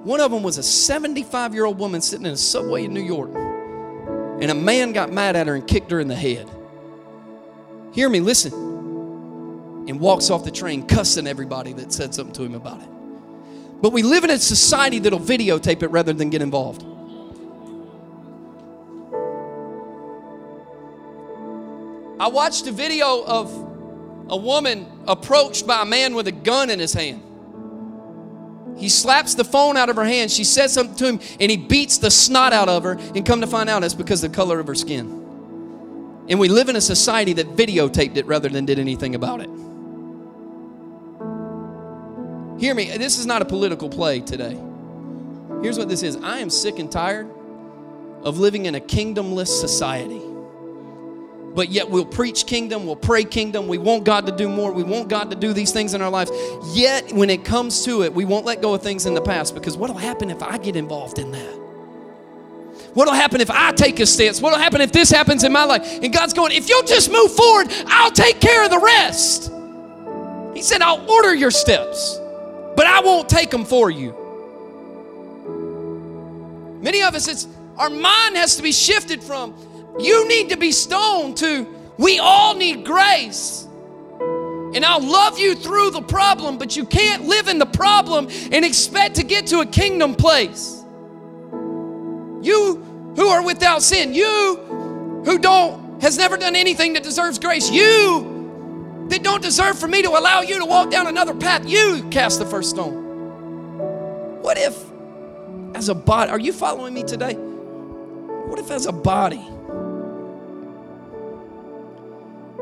One 0.03 0.19
of 0.21 0.31
them 0.31 0.43
was 0.43 0.57
a 0.57 0.63
75 0.63 1.53
year 1.53 1.65
old 1.65 1.79
woman 1.79 2.01
sitting 2.01 2.25
in 2.25 2.33
a 2.33 2.37
subway 2.37 2.85
in 2.85 2.93
New 2.93 3.01
York. 3.01 3.31
and 4.39 4.51
a 4.51 4.55
man 4.55 4.93
got 4.93 5.11
mad 5.11 5.35
at 5.35 5.47
her 5.47 5.55
and 5.55 5.65
kicked 5.67 5.89
her 5.89 5.99
in 5.99 6.07
the 6.07 6.15
head. 6.15 6.49
Hear 7.93 8.07
me, 8.09 8.19
listen. 8.19 8.53
And 9.87 9.99
walks 9.99 10.29
off 10.29 10.43
the 10.43 10.51
train 10.51 10.85
cussing 10.85 11.25
everybody 11.25 11.73
that 11.73 11.91
said 11.91 12.13
something 12.13 12.35
to 12.35 12.43
him 12.43 12.53
about 12.53 12.81
it. 12.81 12.89
But 13.81 13.93
we 13.93 14.03
live 14.03 14.23
in 14.23 14.29
a 14.29 14.37
society 14.37 14.99
that'll 14.99 15.19
videotape 15.19 15.81
it 15.81 15.87
rather 15.87 16.13
than 16.13 16.29
get 16.29 16.41
involved. 16.41 16.83
I 22.19 22.27
watched 22.27 22.67
a 22.67 22.71
video 22.71 23.23
of 23.23 23.76
a 24.29 24.37
woman 24.37 24.85
approached 25.07 25.65
by 25.65 25.81
a 25.81 25.85
man 25.85 26.15
with 26.15 26.27
a 26.27 26.31
gun 26.31 26.69
in 26.69 26.79
his 26.79 26.93
hand. 26.93 27.23
He 28.77 28.89
slaps 28.89 29.33
the 29.33 29.43
phone 29.43 29.75
out 29.75 29.89
of 29.89 29.95
her 29.95 30.05
hand. 30.05 30.29
She 30.29 30.43
says 30.43 30.73
something 30.73 30.95
to 30.97 31.07
him, 31.07 31.19
and 31.39 31.49
he 31.49 31.57
beats 31.57 31.97
the 31.97 32.11
snot 32.11 32.53
out 32.53 32.69
of 32.69 32.83
her. 32.83 32.97
And 33.15 33.25
come 33.25 33.41
to 33.41 33.47
find 33.47 33.69
out, 33.69 33.83
it's 33.83 33.93
because 33.93 34.23
of 34.23 34.31
the 34.31 34.35
color 34.35 34.59
of 34.59 34.67
her 34.67 34.75
skin. 34.75 36.25
And 36.29 36.39
we 36.39 36.47
live 36.47 36.69
in 36.69 36.75
a 36.75 36.81
society 36.81 37.33
that 37.33 37.55
videotaped 37.55 38.17
it 38.17 38.25
rather 38.27 38.49
than 38.49 38.65
did 38.65 38.77
anything 38.77 39.15
about 39.15 39.41
it. 39.41 39.49
Hear 42.59 42.75
me, 42.75 42.95
this 42.97 43.17
is 43.17 43.25
not 43.25 43.41
a 43.41 43.45
political 43.45 43.89
play 43.89 44.19
today. 44.19 44.59
Here's 45.61 45.77
what 45.77 45.89
this 45.89 46.03
is 46.03 46.17
I 46.17 46.39
am 46.39 46.49
sick 46.49 46.79
and 46.79 46.91
tired 46.91 47.29
of 48.23 48.39
living 48.39 48.65
in 48.65 48.75
a 48.75 48.79
kingdomless 48.79 49.47
society 49.47 50.21
but 51.57 51.69
yet 51.69 51.89
we'll 51.89 52.05
preach 52.05 52.45
kingdom, 52.45 52.85
we'll 52.85 52.95
pray 52.95 53.23
kingdom, 53.23 53.67
we 53.67 53.79
want 53.79 54.03
God 54.03 54.27
to 54.27 54.31
do 54.31 54.47
more, 54.47 54.71
we 54.71 54.83
want 54.83 55.09
God 55.09 55.31
to 55.31 55.35
do 55.35 55.53
these 55.53 55.71
things 55.71 55.95
in 55.95 56.03
our 56.03 56.09
lives. 56.11 56.29
Yet 56.77 57.11
when 57.11 57.31
it 57.31 57.43
comes 57.43 57.83
to 57.85 58.03
it, 58.03 58.13
we 58.13 58.25
won't 58.25 58.45
let 58.45 58.61
go 58.61 58.75
of 58.75 58.83
things 58.83 59.07
in 59.07 59.15
the 59.15 59.21
past 59.21 59.55
because 59.55 59.75
what'll 59.75 59.97
happen 59.97 60.29
if 60.29 60.43
I 60.43 60.59
get 60.59 60.75
involved 60.75 61.17
in 61.17 61.31
that? 61.31 61.55
What'll 62.93 63.15
happen 63.15 63.41
if 63.41 63.49
I 63.49 63.71
take 63.71 63.99
a 63.99 64.05
stance? 64.05 64.39
What'll 64.39 64.59
happen 64.59 64.81
if 64.81 64.91
this 64.91 65.09
happens 65.09 65.43
in 65.43 65.51
my 65.51 65.63
life? 65.63 65.97
And 65.99 66.13
God's 66.13 66.33
going, 66.33 66.51
if 66.51 66.69
you'll 66.69 66.83
just 66.83 67.11
move 67.11 67.35
forward, 67.35 67.73
I'll 67.87 68.11
take 68.11 68.39
care 68.39 68.63
of 68.63 68.69
the 68.69 68.79
rest. 68.79 69.51
He 70.55 70.61
said, 70.61 70.83
I'll 70.83 71.09
order 71.09 71.33
your 71.33 71.49
steps, 71.49 72.19
but 72.75 72.85
I 72.85 73.01
won't 73.01 73.27
take 73.27 73.49
them 73.49 73.65
for 73.65 73.89
you. 73.89 74.11
Many 76.83 77.01
of 77.01 77.15
us, 77.15 77.27
it's 77.27 77.47
our 77.77 77.89
mind 77.89 78.35
has 78.35 78.55
to 78.57 78.61
be 78.61 78.71
shifted 78.71 79.23
from 79.23 79.55
you 79.99 80.27
need 80.27 80.49
to 80.49 80.57
be 80.57 80.71
stoned 80.71 81.37
to, 81.37 81.67
we 81.97 82.19
all 82.19 82.55
need 82.55 82.85
grace. 82.85 83.67
And 84.73 84.85
I'll 84.85 85.03
love 85.03 85.39
you 85.39 85.55
through 85.55 85.91
the 85.91 86.01
problem, 86.01 86.57
but 86.57 86.75
you 86.75 86.85
can't 86.85 87.25
live 87.25 87.47
in 87.47 87.57
the 87.57 87.65
problem 87.65 88.27
and 88.51 88.63
expect 88.65 89.15
to 89.15 89.23
get 89.23 89.47
to 89.47 89.61
a 89.61 89.65
kingdom 89.65 90.13
place. 90.13 90.83
You 92.41 92.83
who 93.15 93.27
are 93.27 93.43
without 93.43 93.81
sin, 93.81 94.13
you 94.13 95.21
who 95.25 95.39
don't, 95.39 96.01
has 96.01 96.17
never 96.17 96.37
done 96.37 96.55
anything 96.55 96.93
that 96.93 97.03
deserves 97.03 97.39
grace, 97.39 97.71
you 97.71 99.07
that 99.09 99.23
don't 99.23 99.41
deserve 99.41 99.79
for 99.79 99.87
me 99.87 100.01
to 100.01 100.09
allow 100.09 100.41
you 100.41 100.59
to 100.59 100.65
walk 100.65 100.91
down 100.91 101.07
another 101.07 101.33
path, 101.33 101.67
you 101.67 102.07
cast 102.11 102.39
the 102.39 102.45
first 102.45 102.69
stone. 102.69 104.41
What 104.41 104.57
if, 104.57 104.77
as 105.73 105.89
a 105.89 105.95
body, 105.95 106.29
are 106.29 106.39
you 106.39 106.53
following 106.53 106.93
me 106.93 107.03
today? 107.03 107.33
What 107.33 108.59
if, 108.59 108.69
as 108.69 108.85
a 108.85 108.91
body, 108.91 109.45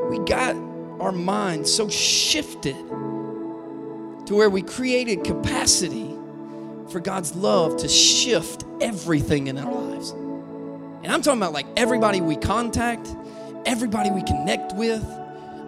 we 0.08 0.18
got 0.20 0.54
our 1.00 1.12
minds 1.12 1.72
so 1.72 1.88
shifted 1.88 2.76
to 4.26 4.34
where 4.34 4.50
we 4.50 4.62
created 4.62 5.24
capacity 5.24 6.16
for 6.90 7.00
God's 7.00 7.34
love 7.34 7.76
to 7.78 7.88
shift 7.88 8.64
everything 8.80 9.46
in 9.48 9.58
our 9.58 9.72
lives. 9.72 10.10
And 10.10 11.12
I'm 11.12 11.22
talking 11.22 11.40
about 11.40 11.52
like 11.52 11.66
everybody 11.76 12.20
we 12.20 12.36
contact, 12.36 13.08
everybody 13.64 14.10
we 14.10 14.22
connect 14.22 14.74
with. 14.74 15.04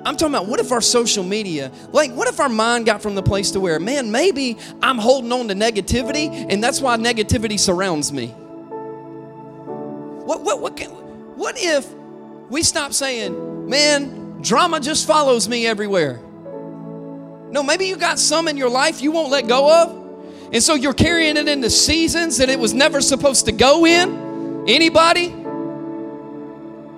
I'm 0.04 0.16
talking 0.16 0.34
about 0.34 0.46
what 0.46 0.60
if 0.60 0.72
our 0.72 0.80
social 0.80 1.24
media, 1.24 1.70
like 1.92 2.12
what 2.12 2.28
if 2.28 2.40
our 2.40 2.48
mind 2.48 2.86
got 2.86 3.02
from 3.02 3.14
the 3.14 3.22
place 3.22 3.50
to 3.52 3.60
where, 3.60 3.78
man, 3.78 4.10
maybe 4.10 4.56
I'm 4.82 4.98
holding 4.98 5.32
on 5.32 5.48
to 5.48 5.54
negativity 5.54 6.46
and 6.48 6.62
that's 6.62 6.80
why 6.80 6.96
negativity 6.96 7.58
surrounds 7.58 8.12
me. 8.12 8.28
What, 10.24 10.42
what, 10.42 10.60
what, 10.60 10.78
what 11.36 11.56
if 11.58 11.88
we 12.48 12.62
stop 12.62 12.92
saying, 12.92 13.68
man, 13.68 14.17
Drama 14.40 14.80
just 14.80 15.06
follows 15.06 15.48
me 15.48 15.66
everywhere. 15.66 16.20
No, 17.50 17.62
maybe 17.62 17.86
you 17.86 17.96
got 17.96 18.18
some 18.18 18.46
in 18.48 18.56
your 18.56 18.68
life 18.68 19.00
you 19.00 19.10
won't 19.10 19.30
let 19.30 19.48
go 19.48 19.82
of. 19.82 20.52
And 20.52 20.62
so 20.62 20.74
you're 20.74 20.94
carrying 20.94 21.36
it 21.36 21.48
into 21.48 21.70
seasons 21.70 22.38
that 22.38 22.48
it 22.48 22.58
was 22.58 22.72
never 22.72 23.00
supposed 23.00 23.46
to 23.46 23.52
go 23.52 23.86
in. 23.86 24.64
Anybody? 24.68 25.34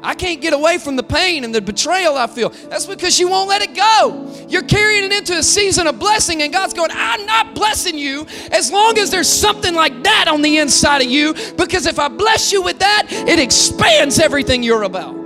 I 0.03 0.15
can't 0.15 0.41
get 0.41 0.55
away 0.55 0.79
from 0.79 0.97
the 0.97 1.03
pain 1.03 1.45
and 1.45 1.55
the 1.55 1.61
betrayal 1.61 2.17
I 2.17 2.27
feel. 2.27 2.49
That's 2.49 2.87
because 2.87 3.21
you 3.21 3.29
won't 3.29 3.49
let 3.49 3.61
it 3.63 3.75
go. 3.75 4.35
You're 4.49 4.63
carrying 4.63 5.05
it 5.05 5.13
into 5.13 5.37
a 5.37 5.43
season 5.43 5.87
of 5.87 5.99
blessing, 5.99 6.43
and 6.43 6.53
God's 6.53 6.73
going, 6.73 6.91
I'm 6.93 7.27
not 7.27 7.55
blessing 7.55 7.99
you 7.99 8.27
as 8.51 8.73
long 8.73 8.99
as 8.99 9.11
there's 9.11 9.29
something 9.29 9.75
like 9.75 10.03
that 10.05 10.27
on 10.27 10.41
the 10.43 10.57
inside 10.57 11.03
of 11.03 11.09
you, 11.09 11.35
because 11.57 11.87
if 11.87 11.99
I 11.99 12.09
bless 12.09 12.51
you 12.51 12.63
with 12.63 12.79
that, 12.79 13.09
it 13.11 13.39
expands 13.39 14.19
everything 14.19 14.63
you're 14.63 14.85
about. 14.85 15.20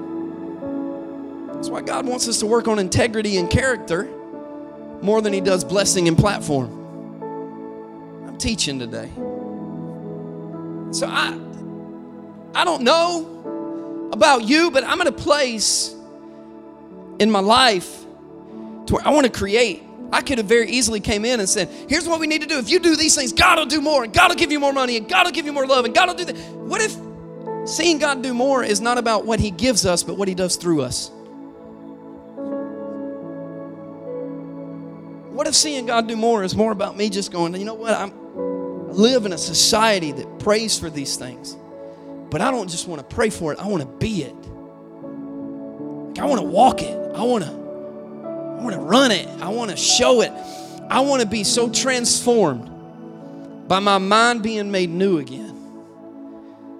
That's 1.64 1.72
why 1.72 1.80
God 1.80 2.04
wants 2.04 2.28
us 2.28 2.40
to 2.40 2.46
work 2.46 2.68
on 2.68 2.78
integrity 2.78 3.38
and 3.38 3.48
character 3.48 4.04
more 5.00 5.22
than 5.22 5.32
He 5.32 5.40
does 5.40 5.64
blessing 5.64 6.08
and 6.08 6.18
platform. 6.18 6.68
I'm 8.28 8.36
teaching 8.36 8.78
today. 8.78 9.08
So 10.92 11.06
I 11.06 11.40
I 12.54 12.66
don't 12.66 12.82
know 12.82 14.10
about 14.12 14.44
you, 14.44 14.72
but 14.72 14.84
I'm 14.84 15.00
in 15.00 15.06
a 15.06 15.12
place 15.12 15.94
in 17.18 17.30
my 17.30 17.40
life 17.40 18.02
to 18.84 18.92
where 18.92 19.08
I 19.08 19.08
want 19.12 19.24
to 19.24 19.32
create. 19.32 19.84
I 20.12 20.20
could 20.20 20.36
have 20.36 20.46
very 20.46 20.68
easily 20.68 21.00
came 21.00 21.24
in 21.24 21.40
and 21.40 21.48
said, 21.48 21.70
here's 21.88 22.06
what 22.06 22.20
we 22.20 22.26
need 22.26 22.42
to 22.42 22.46
do. 22.46 22.58
If 22.58 22.68
you 22.68 22.78
do 22.78 22.94
these 22.94 23.14
things, 23.14 23.32
God 23.32 23.56
will 23.58 23.64
do 23.64 23.80
more, 23.80 24.04
and 24.04 24.12
God 24.12 24.28
will 24.28 24.36
give 24.36 24.52
you 24.52 24.60
more 24.60 24.74
money, 24.74 24.98
and 24.98 25.08
God 25.08 25.24
will 25.24 25.32
give 25.32 25.46
you 25.46 25.52
more 25.54 25.66
love, 25.66 25.86
and 25.86 25.94
God 25.94 26.08
will 26.08 26.14
do 26.14 26.26
that. 26.26 26.36
What 26.36 26.82
if 26.82 26.94
seeing 27.66 27.96
God 27.96 28.22
do 28.22 28.34
more 28.34 28.62
is 28.62 28.82
not 28.82 28.98
about 28.98 29.24
what 29.24 29.40
He 29.40 29.50
gives 29.50 29.86
us, 29.86 30.02
but 30.02 30.18
what 30.18 30.28
He 30.28 30.34
does 30.34 30.56
through 30.56 30.82
us? 30.82 31.10
Seeing 35.54 35.86
God 35.86 36.08
do 36.08 36.16
more 36.16 36.42
is 36.42 36.56
more 36.56 36.72
about 36.72 36.96
me 36.96 37.08
just 37.08 37.30
going, 37.30 37.54
you 37.54 37.64
know 37.64 37.74
what? 37.74 37.94
I'm, 37.94 38.10
I 38.10 38.92
live 38.92 39.24
in 39.24 39.32
a 39.32 39.38
society 39.38 40.10
that 40.10 40.38
prays 40.40 40.76
for 40.78 40.90
these 40.90 41.16
things. 41.16 41.56
But 42.30 42.40
I 42.40 42.50
don't 42.50 42.68
just 42.68 42.88
want 42.88 43.08
to 43.08 43.14
pray 43.14 43.30
for 43.30 43.52
it, 43.52 43.60
I 43.60 43.68
want 43.68 43.82
to 43.82 43.88
be 43.88 44.24
it. 44.24 44.34
Like 44.34 46.18
I 46.18 46.26
want 46.26 46.40
to 46.40 46.46
walk 46.46 46.82
it. 46.82 46.96
I 47.14 47.22
want 47.22 47.44
to 47.44 47.50
I 47.50 48.62
want 48.62 48.72
to 48.72 48.80
run 48.80 49.12
it. 49.12 49.28
I 49.40 49.48
want 49.48 49.70
to 49.70 49.76
show 49.76 50.22
it. 50.22 50.32
I 50.90 51.00
want 51.00 51.22
to 51.22 51.28
be 51.28 51.44
so 51.44 51.70
transformed 51.70 52.70
by 53.68 53.78
my 53.78 53.98
mind 53.98 54.42
being 54.42 54.70
made 54.70 54.90
new 54.90 55.18
again 55.18 55.52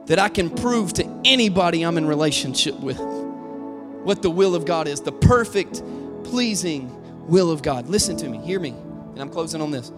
that 0.06 0.18
I 0.18 0.28
can 0.28 0.50
prove 0.50 0.92
to 0.94 1.20
anybody 1.24 1.82
I'm 1.82 1.96
in 1.96 2.06
relationship 2.06 2.78
with 2.80 2.98
what 2.98 4.22
the 4.22 4.30
will 4.30 4.54
of 4.54 4.64
God 4.64 4.88
is, 4.88 5.00
the 5.00 5.12
perfect, 5.12 5.82
pleasing, 6.24 6.88
will 7.28 7.50
of 7.50 7.62
God. 7.62 7.88
Listen 7.88 8.16
to 8.18 8.28
me, 8.28 8.38
hear 8.38 8.60
me, 8.60 8.70
and 8.70 9.20
I'm 9.20 9.30
closing 9.30 9.60
on 9.60 9.70
this. 9.70 9.92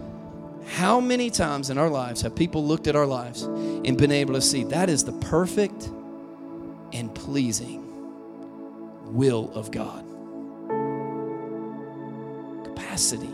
How 0.67 1.01
many 1.01 1.31
times 1.31 1.71
in 1.71 1.79
our 1.79 1.89
lives 1.89 2.23
have 2.23 2.35
people 2.35 2.65
looked 2.65 2.87
at 2.87 2.97
our 2.97 3.07
lives 3.07 3.43
and 3.43 3.97
been 3.97 4.13
able 4.13 4.35
to 4.35 4.41
see 4.41 4.65
that 4.65 4.89
is 4.91 5.05
the 5.05 5.13
perfect 5.13 5.91
and 6.93 7.15
pleasing 7.15 7.83
will 9.15 9.51
of 9.55 9.71
God? 9.71 10.05
Capacity, 12.65 13.33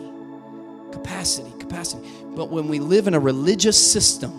capacity, 0.91 1.53
capacity. 1.59 2.07
But 2.35 2.51
when 2.51 2.69
we 2.69 2.81
live 2.81 3.07
in 3.07 3.15
a 3.15 3.21
religious 3.21 3.93
system 3.93 4.31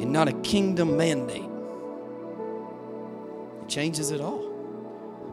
and 0.00 0.12
not 0.12 0.28
a 0.28 0.32
kingdom 0.40 0.96
mandate, 0.96 1.50
it 3.62 3.68
changes 3.68 4.10
it 4.10 4.20
all 4.20 4.51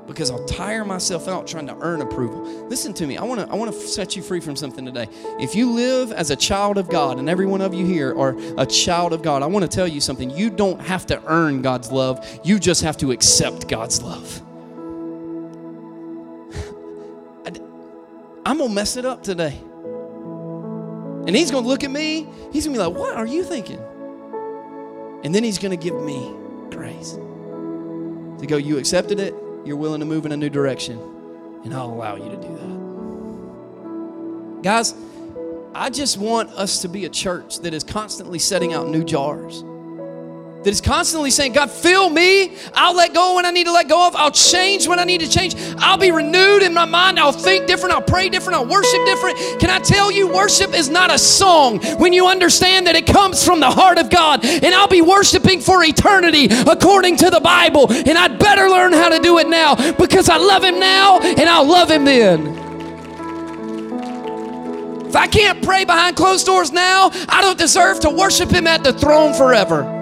because 0.10 0.32
I'll 0.32 0.44
tire 0.46 0.84
myself 0.84 1.28
out 1.28 1.46
trying 1.46 1.68
to 1.68 1.78
earn 1.82 2.02
approval. 2.02 2.42
Listen 2.68 2.94
to 2.96 3.06
me. 3.06 3.18
I 3.18 3.24
want 3.24 3.42
to 3.42 3.48
I 3.50 3.56
want 3.56 3.72
to 3.72 3.80
set 3.80 4.16
you 4.16 4.24
free 4.24 4.40
from 4.40 4.56
something 4.56 4.84
today. 4.84 5.08
If 5.40 5.54
you 5.54 5.72
live 5.72 6.12
as 6.12 6.32
a 6.32 6.36
child 6.36 6.80
of 6.80 6.90
God, 6.90 7.20
and 7.20 7.30
every 7.30 7.46
one 7.46 7.62
of 7.62 7.76
you 7.76 7.86
here 7.86 8.18
are 8.18 8.36
a 8.58 8.66
child 8.66 9.14
of 9.14 9.22
God, 9.22 9.44
I 9.44 9.46
want 9.46 9.64
to 9.64 9.70
tell 9.70 9.88
you 9.88 10.02
something. 10.02 10.32
You 10.32 10.50
don't 10.50 10.82
have 10.82 11.06
to 11.08 11.22
earn 11.28 11.62
God's 11.62 11.92
love. 11.92 12.28
You 12.44 12.58
just 12.60 12.82
have 12.82 12.98
to 12.98 13.12
accept 13.12 13.68
God's 13.68 14.02
love. 14.02 14.42
I'm 18.46 18.58
going 18.58 18.70
to 18.70 18.76
mess 18.76 18.98
it 18.98 19.06
up 19.06 19.22
today. 19.22 19.62
And 21.28 21.36
he's 21.36 21.52
going 21.52 21.64
to 21.64 21.70
look 21.70 21.84
at 21.84 21.92
me. 21.92 22.28
He's 22.52 22.66
going 22.66 22.76
to 22.76 22.82
be 22.82 22.88
like, 22.88 22.98
"What 22.98 23.16
are 23.16 23.28
you 23.28 23.44
thinking?" 23.44 23.80
And 25.24 25.36
then 25.36 25.44
he's 25.44 25.60
going 25.60 25.78
to 25.78 25.84
give 25.84 26.02
me 26.02 26.34
grace. 26.72 27.14
To 27.14 28.46
go, 28.48 28.58
you 28.58 28.80
accepted 28.80 29.20
it 29.20 29.36
you're 29.66 29.78
willing 29.78 30.00
to 30.00 30.06
move 30.06 30.26
in 30.26 30.32
a 30.32 30.38
new 30.38 30.50
direction, 30.50 31.00
and 31.64 31.74
I'll 31.74 31.92
allow 31.92 32.16
you 32.16 32.30
to 32.30 32.38
do 32.38 32.58
that. 32.58 32.80
Guys, 34.64 34.94
I 35.74 35.90
just 35.90 36.18
want 36.18 36.50
us 36.52 36.82
to 36.82 36.88
be 36.88 37.06
a 37.06 37.10
church 37.10 37.60
that 37.60 37.74
is 37.74 37.84
constantly 37.84 38.40
setting 38.40 38.74
out 38.74 38.90
new 38.90 39.04
jars. 39.04 39.64
That 40.64 40.72
is 40.72 40.82
constantly 40.82 41.32
saying, 41.32 41.54
God, 41.54 41.72
fill 41.72 42.10
me. 42.10 42.54
I'll 42.74 42.96
let 42.96 43.14
go 43.14 43.36
when 43.36 43.46
I 43.46 43.52
need 43.52 43.66
to 43.66 43.72
let 43.72 43.88
go 43.88 44.06
of. 44.06 44.16
I'll 44.16 44.32
change 44.32 44.90
when 44.90 45.00
I 45.00 45.06
need 45.06 45.22
to 45.22 45.30
change. 45.30 45.56
I'll 45.78 45.98
be 45.98 46.12
renewed 46.12 46.64
in 46.64 46.74
my 46.74 46.84
mind. 46.84 47.18
I'll 47.18 47.32
think 47.32 47.66
different. 47.66 47.96
I'll 47.96 48.02
pray 48.02 48.28
different. 48.28 48.60
I'll 48.60 48.66
worship 48.66 49.06
different. 49.06 49.38
Can 49.62 49.70
I 49.70 49.80
tell 49.80 50.12
you, 50.12 50.28
worship 50.28 50.74
is 50.74 50.90
not 50.90 51.14
a 51.14 51.18
song 51.18 51.80
when 51.98 52.12
you 52.12 52.28
understand 52.28 52.88
that 52.88 52.96
it 52.96 53.08
comes 53.08 53.44
from 53.44 53.62
the 53.62 53.72
heart 53.72 53.98
of 54.00 54.10
God. 54.10 54.44
And 54.44 54.76
I'll 54.76 54.90
be 54.90 55.02
worshiping 55.02 55.62
for 55.62 55.82
eternity 55.82 56.48
according 56.68 57.18
to 57.18 57.30
the 57.30 57.40
Bible. 57.40 57.90
And 57.90 58.18
I'd 58.18 58.38
better 58.38 58.68
learn 58.68 58.92
how 58.92 59.10
to 59.10 59.20
do 59.20 59.38
it 59.38 59.48
now 59.48 59.76
because 59.94 60.28
I 60.28 60.38
love 60.38 60.64
Him 60.64 60.78
now 60.78 61.22
and 61.22 61.48
I'll 61.48 61.68
love 61.68 61.90
Him 61.90 62.04
then. 62.04 62.58
If 65.08 65.16
I 65.16 65.26
can't 65.26 65.64
pray 65.64 65.86
behind 65.86 66.18
closed 66.18 66.46
doors 66.46 66.72
now, 66.72 67.12
I 67.30 67.42
don't 67.42 67.58
deserve 67.58 68.02
to 68.02 68.10
worship 68.10 68.52
Him 68.52 68.68
at 68.68 68.84
the 68.84 68.92
throne 68.92 69.34
forever. 69.34 69.99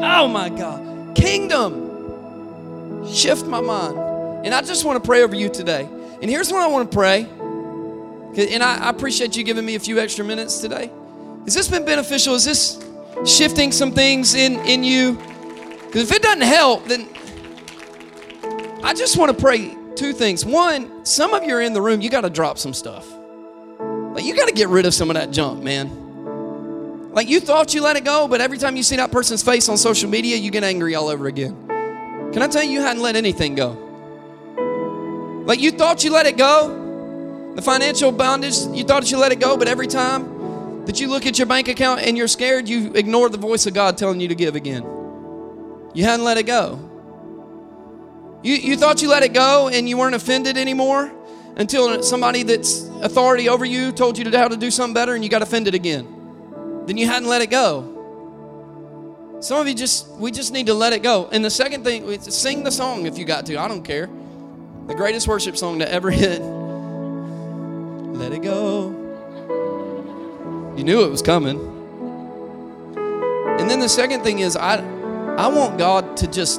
Oh 0.00 0.28
my 0.28 0.48
God. 0.48 1.16
Kingdom. 1.16 3.06
Shift 3.12 3.46
my 3.46 3.60
mind. 3.60 3.98
And 4.46 4.54
I 4.54 4.62
just 4.62 4.84
want 4.84 5.02
to 5.02 5.06
pray 5.06 5.22
over 5.22 5.34
you 5.34 5.48
today. 5.48 5.88
And 6.22 6.30
here's 6.30 6.52
what 6.52 6.62
I 6.62 6.68
want 6.68 6.90
to 6.90 6.96
pray. 6.96 7.28
And 8.36 8.62
I, 8.62 8.88
appreciate 8.90 9.36
you 9.36 9.42
giving 9.42 9.64
me 9.64 9.74
a 9.74 9.80
few 9.80 9.98
extra 9.98 10.24
minutes 10.24 10.58
today. 10.58 10.90
Has 11.44 11.54
this 11.54 11.66
been 11.68 11.84
beneficial? 11.84 12.34
Is 12.34 12.44
this 12.44 12.84
shifting 13.26 13.72
some 13.72 13.90
things 13.90 14.34
in, 14.34 14.60
in 14.60 14.84
you? 14.84 15.14
Because 15.86 16.10
if 16.10 16.12
it 16.12 16.22
doesn't 16.22 16.42
help, 16.42 16.84
then 16.84 17.08
I 18.84 18.94
just 18.94 19.16
want 19.16 19.36
to 19.36 19.42
pray 19.42 19.76
two 19.96 20.12
things. 20.12 20.44
One, 20.44 21.04
some 21.04 21.34
of 21.34 21.42
you 21.42 21.56
are 21.56 21.60
in 21.60 21.72
the 21.72 21.82
room, 21.82 22.00
you 22.00 22.10
got 22.10 22.20
to 22.20 22.30
drop 22.30 22.58
some 22.58 22.72
stuff. 22.72 23.10
Like, 23.80 24.24
you 24.24 24.36
got 24.36 24.46
to 24.46 24.54
get 24.54 24.68
rid 24.68 24.86
of 24.86 24.94
some 24.94 25.10
of 25.10 25.14
that 25.14 25.32
junk, 25.32 25.64
man. 25.64 26.07
Like 27.18 27.28
you 27.28 27.40
thought 27.40 27.74
you 27.74 27.82
let 27.82 27.96
it 27.96 28.04
go, 28.04 28.28
but 28.28 28.40
every 28.40 28.58
time 28.58 28.76
you 28.76 28.84
see 28.84 28.94
that 28.94 29.10
person's 29.10 29.42
face 29.42 29.68
on 29.68 29.76
social 29.76 30.08
media, 30.08 30.36
you 30.36 30.52
get 30.52 30.62
angry 30.62 30.94
all 30.94 31.08
over 31.08 31.26
again. 31.26 31.66
Can 32.32 32.42
I 32.42 32.46
tell 32.46 32.62
you, 32.62 32.70
you 32.70 32.80
hadn't 32.80 33.02
let 33.02 33.16
anything 33.16 33.56
go? 33.56 33.70
Like 35.44 35.58
you 35.58 35.72
thought 35.72 36.04
you 36.04 36.12
let 36.12 36.26
it 36.26 36.36
go, 36.36 37.52
the 37.56 37.60
financial 37.60 38.12
bondage, 38.12 38.58
you 38.72 38.84
thought 38.84 39.10
you 39.10 39.18
let 39.18 39.32
it 39.32 39.40
go, 39.40 39.56
but 39.56 39.66
every 39.66 39.88
time 39.88 40.84
that 40.84 41.00
you 41.00 41.08
look 41.08 41.26
at 41.26 41.40
your 41.40 41.48
bank 41.48 41.66
account 41.66 42.02
and 42.02 42.16
you're 42.16 42.28
scared, 42.28 42.68
you 42.68 42.92
ignore 42.94 43.28
the 43.28 43.36
voice 43.36 43.66
of 43.66 43.74
God 43.74 43.98
telling 43.98 44.20
you 44.20 44.28
to 44.28 44.36
give 44.36 44.54
again. 44.54 44.84
You 45.94 46.04
hadn't 46.04 46.24
let 46.24 46.38
it 46.38 46.44
go. 46.44 46.78
You, 48.44 48.54
you 48.54 48.76
thought 48.76 49.02
you 49.02 49.08
let 49.08 49.24
it 49.24 49.32
go 49.32 49.66
and 49.66 49.88
you 49.88 49.98
weren't 49.98 50.14
offended 50.14 50.56
anymore 50.56 51.10
until 51.56 52.00
somebody 52.00 52.44
that's 52.44 52.82
authority 53.02 53.48
over 53.48 53.64
you 53.64 53.90
told 53.90 54.16
you 54.16 54.30
how 54.30 54.46
to 54.46 54.56
do 54.56 54.70
something 54.70 54.94
better 54.94 55.16
and 55.16 55.24
you 55.24 55.30
got 55.30 55.42
offended 55.42 55.74
again 55.74 56.14
then 56.88 56.96
you 56.96 57.06
hadn't 57.06 57.28
let 57.28 57.42
it 57.42 57.50
go. 57.50 57.96
Some 59.40 59.60
of 59.60 59.68
you 59.68 59.74
just, 59.74 60.08
we 60.12 60.30
just 60.30 60.54
need 60.54 60.68
to 60.68 60.74
let 60.74 60.94
it 60.94 61.02
go. 61.02 61.28
And 61.30 61.44
the 61.44 61.50
second 61.50 61.84
thing, 61.84 62.18
sing 62.22 62.64
the 62.64 62.72
song 62.72 63.04
if 63.04 63.18
you 63.18 63.26
got 63.26 63.44
to. 63.46 63.58
I 63.58 63.68
don't 63.68 63.82
care. 63.82 64.08
The 64.86 64.94
greatest 64.94 65.28
worship 65.28 65.58
song 65.58 65.80
to 65.80 65.92
ever 65.92 66.10
hit. 66.12 66.40
Let 66.40 68.32
it 68.32 68.40
go. 68.40 68.88
You 70.78 70.84
knew 70.84 71.04
it 71.04 71.10
was 71.10 71.20
coming. 71.20 71.60
And 73.60 73.68
then 73.68 73.80
the 73.80 73.88
second 73.90 74.22
thing 74.22 74.38
is, 74.38 74.56
I, 74.56 74.76
I 75.36 75.48
want 75.48 75.76
God 75.76 76.16
to 76.16 76.26
just, 76.26 76.58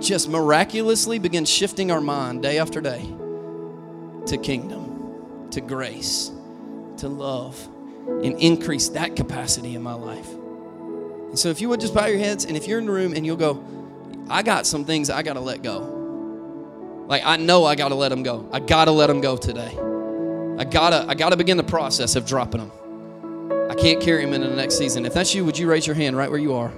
just 0.00 0.30
miraculously 0.30 1.18
begin 1.18 1.44
shifting 1.44 1.90
our 1.90 2.00
mind 2.00 2.42
day 2.42 2.58
after 2.58 2.80
day 2.80 3.02
to 4.24 4.38
kingdom, 4.38 5.50
to 5.50 5.60
grace, 5.60 6.30
to 6.96 7.08
love 7.08 7.68
and 8.06 8.38
increase 8.38 8.88
that 8.90 9.16
capacity 9.16 9.74
in 9.74 9.82
my 9.82 9.94
life. 9.94 10.28
And 10.28 11.38
so 11.38 11.48
if 11.48 11.60
you 11.60 11.68
would 11.68 11.80
just 11.80 11.94
bow 11.94 12.06
your 12.06 12.18
heads 12.18 12.44
and 12.44 12.56
if 12.56 12.66
you're 12.66 12.78
in 12.78 12.86
the 12.86 12.92
room 12.92 13.14
and 13.14 13.26
you'll 13.26 13.36
go, 13.36 13.62
I 14.28 14.42
got 14.42 14.66
some 14.66 14.84
things 14.84 15.10
I 15.10 15.22
got 15.22 15.34
to 15.34 15.40
let 15.40 15.62
go. 15.62 17.04
Like 17.08 17.22
I 17.24 17.36
know 17.36 17.64
I 17.64 17.74
got 17.74 17.88
to 17.88 17.94
let 17.94 18.08
them 18.08 18.22
go. 18.22 18.48
I 18.52 18.60
got 18.60 18.86
to 18.86 18.90
let 18.90 19.06
them 19.08 19.20
go 19.20 19.36
today. 19.36 19.76
I 20.58 20.64
got 20.64 20.90
to 20.90 21.06
I 21.08 21.14
got 21.14 21.30
to 21.30 21.36
begin 21.36 21.56
the 21.56 21.64
process 21.64 22.16
of 22.16 22.26
dropping 22.26 22.60
them. 22.60 22.72
I 23.70 23.74
can't 23.74 24.00
carry 24.00 24.24
them 24.24 24.34
into 24.34 24.48
the 24.48 24.56
next 24.56 24.78
season. 24.78 25.04
If 25.04 25.14
that's 25.14 25.34
you, 25.34 25.44
would 25.44 25.58
you 25.58 25.68
raise 25.68 25.86
your 25.86 25.96
hand 25.96 26.16
right 26.16 26.30
where 26.30 26.38
you 26.38 26.54
are? 26.54 26.72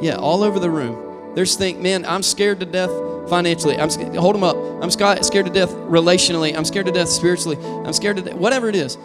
Yeah, 0.00 0.16
all 0.16 0.42
over 0.42 0.60
the 0.60 0.70
room. 0.70 1.34
There's 1.34 1.56
think, 1.56 1.78
man, 1.78 2.04
I'm 2.06 2.22
scared 2.22 2.60
to 2.60 2.66
death 2.66 2.90
financially. 3.28 3.78
I'm 3.78 3.90
hold 4.14 4.34
them 4.34 4.44
up. 4.44 4.56
I'm 4.82 4.90
scared 4.90 5.46
to 5.46 5.52
death 5.52 5.70
relationally. 5.70 6.56
I'm 6.56 6.64
scared 6.64 6.86
to 6.86 6.92
death 6.92 7.08
spiritually. 7.08 7.58
I'm 7.84 7.92
scared 7.92 8.16
to 8.16 8.22
death, 8.22 8.34
whatever 8.34 8.68
it 8.68 8.74
is. 8.74 8.96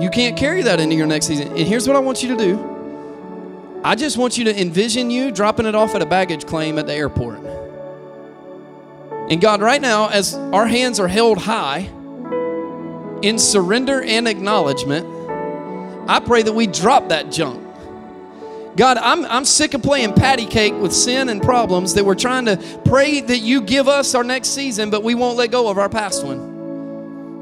You 0.00 0.08
can't 0.08 0.36
carry 0.36 0.62
that 0.62 0.80
into 0.80 0.96
your 0.96 1.06
next 1.06 1.26
season. 1.26 1.48
And 1.48 1.58
here's 1.58 1.86
what 1.86 1.94
I 1.94 2.00
want 2.00 2.22
you 2.22 2.34
to 2.34 2.36
do 2.36 3.80
I 3.84 3.94
just 3.94 4.16
want 4.16 4.38
you 4.38 4.44
to 4.44 4.60
envision 4.60 5.10
you 5.10 5.30
dropping 5.30 5.66
it 5.66 5.74
off 5.74 5.94
at 5.94 6.02
a 6.02 6.06
baggage 6.06 6.46
claim 6.46 6.78
at 6.78 6.86
the 6.86 6.94
airport. 6.94 7.40
And 9.30 9.40
God, 9.40 9.60
right 9.60 9.80
now, 9.80 10.08
as 10.08 10.34
our 10.34 10.66
hands 10.66 10.98
are 10.98 11.08
held 11.08 11.38
high 11.38 11.88
in 13.22 13.38
surrender 13.38 14.02
and 14.02 14.26
acknowledgement, 14.26 15.06
I 16.08 16.18
pray 16.18 16.42
that 16.42 16.52
we 16.52 16.66
drop 16.66 17.10
that 17.10 17.30
junk. 17.30 17.66
God, 18.76 18.98
I'm, 18.98 19.24
I'm 19.26 19.44
sick 19.44 19.74
of 19.74 19.82
playing 19.82 20.14
patty 20.14 20.46
cake 20.46 20.74
with 20.74 20.92
sin 20.92 21.28
and 21.28 21.42
problems 21.42 21.94
that 21.94 22.04
we're 22.04 22.14
trying 22.14 22.46
to 22.46 22.56
pray 22.84 23.20
that 23.20 23.38
you 23.38 23.60
give 23.60 23.88
us 23.88 24.14
our 24.14 24.24
next 24.24 24.48
season, 24.48 24.90
but 24.90 25.02
we 25.02 25.14
won't 25.14 25.36
let 25.36 25.50
go 25.50 25.68
of 25.68 25.78
our 25.78 25.88
past 25.88 26.24
one. 26.24 26.49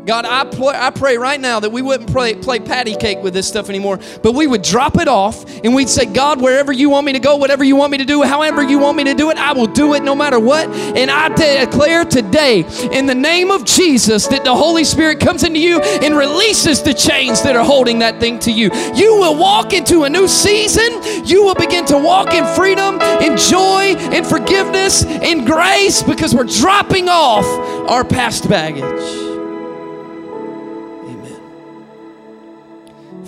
God, 0.08 0.24
I, 0.24 0.44
pray, 0.44 0.74
I 0.74 0.88
pray 0.88 1.18
right 1.18 1.38
now 1.38 1.60
that 1.60 1.70
we 1.70 1.82
wouldn't 1.82 2.10
play, 2.10 2.34
play 2.34 2.60
patty 2.60 2.96
cake 2.96 3.18
with 3.22 3.34
this 3.34 3.46
stuff 3.46 3.68
anymore, 3.68 3.98
but 4.22 4.32
we 4.32 4.46
would 4.46 4.62
drop 4.62 4.96
it 4.96 5.06
off 5.06 5.44
and 5.62 5.74
we'd 5.74 5.90
say, 5.90 6.06
God, 6.06 6.40
wherever 6.40 6.72
you 6.72 6.88
want 6.88 7.04
me 7.04 7.12
to 7.12 7.18
go, 7.18 7.36
whatever 7.36 7.62
you 7.62 7.76
want 7.76 7.92
me 7.92 7.98
to 7.98 8.06
do, 8.06 8.22
however 8.22 8.62
you 8.62 8.78
want 8.78 8.96
me 8.96 9.04
to 9.04 9.12
do 9.12 9.28
it, 9.30 9.36
I 9.36 9.52
will 9.52 9.66
do 9.66 9.92
it 9.92 10.02
no 10.02 10.14
matter 10.14 10.40
what. 10.40 10.66
And 10.96 11.10
I 11.10 11.28
declare 11.28 12.06
today, 12.06 12.64
in 12.90 13.04
the 13.04 13.14
name 13.14 13.50
of 13.50 13.66
Jesus, 13.66 14.26
that 14.28 14.44
the 14.44 14.54
Holy 14.54 14.82
Spirit 14.82 15.20
comes 15.20 15.44
into 15.44 15.58
you 15.58 15.78
and 15.82 16.16
releases 16.16 16.82
the 16.82 16.94
chains 16.94 17.42
that 17.42 17.54
are 17.54 17.64
holding 17.64 17.98
that 17.98 18.18
thing 18.18 18.38
to 18.38 18.50
you. 18.50 18.70
You 18.94 19.18
will 19.18 19.36
walk 19.36 19.74
into 19.74 20.04
a 20.04 20.08
new 20.08 20.26
season. 20.26 21.26
You 21.26 21.44
will 21.44 21.54
begin 21.54 21.84
to 21.84 21.98
walk 21.98 22.32
in 22.32 22.46
freedom, 22.56 22.98
in 23.20 23.36
joy, 23.36 23.94
in 24.10 24.24
forgiveness, 24.24 25.04
in 25.04 25.44
grace, 25.44 26.02
because 26.02 26.34
we're 26.34 26.44
dropping 26.44 27.10
off 27.10 27.44
our 27.90 28.06
past 28.06 28.48
baggage. 28.48 29.27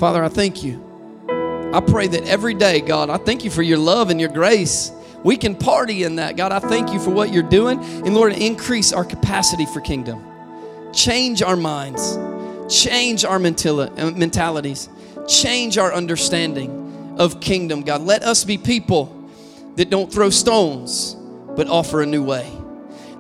Father, 0.01 0.25
I 0.25 0.31
thank 0.31 0.65
you. 0.65 0.83
I 1.75 1.83
pray 1.87 2.07
that 2.07 2.23
every 2.27 2.55
day, 2.55 2.81
God, 2.81 3.11
I 3.11 3.19
thank 3.19 3.45
you 3.45 3.51
for 3.51 3.61
your 3.61 3.77
love 3.77 4.09
and 4.09 4.19
your 4.19 4.31
grace. 4.31 4.91
We 5.23 5.37
can 5.37 5.55
party 5.55 6.05
in 6.05 6.17
that. 6.17 6.39
God, 6.39 6.53
I 6.53 6.59
thank 6.59 6.95
you 6.95 6.99
for 6.99 7.11
what 7.11 7.31
you're 7.35 7.43
doing. 7.43 7.79
And 7.85 8.15
Lord, 8.15 8.33
increase 8.33 8.95
our 8.95 9.05
capacity 9.05 9.67
for 9.67 9.83
kingdom. 9.83 10.25
Change 10.95 11.43
our 11.43 11.55
minds, 11.55 12.17
change 12.75 13.27
our 13.27 13.37
uh, 13.37 14.11
mentalities, 14.17 14.89
change 15.29 15.77
our 15.77 15.93
understanding 15.93 17.17
of 17.19 17.43
kingdom. 17.43 17.83
God, 17.83 18.01
let 18.01 18.23
us 18.23 18.43
be 18.43 18.57
people 18.57 19.29
that 19.77 19.91
don't 19.91 20.11
throw 20.11 20.31
stones, 20.31 21.15
but 21.57 21.69
offer 21.69 22.01
a 22.01 22.07
new 22.07 22.25
way. 22.25 22.51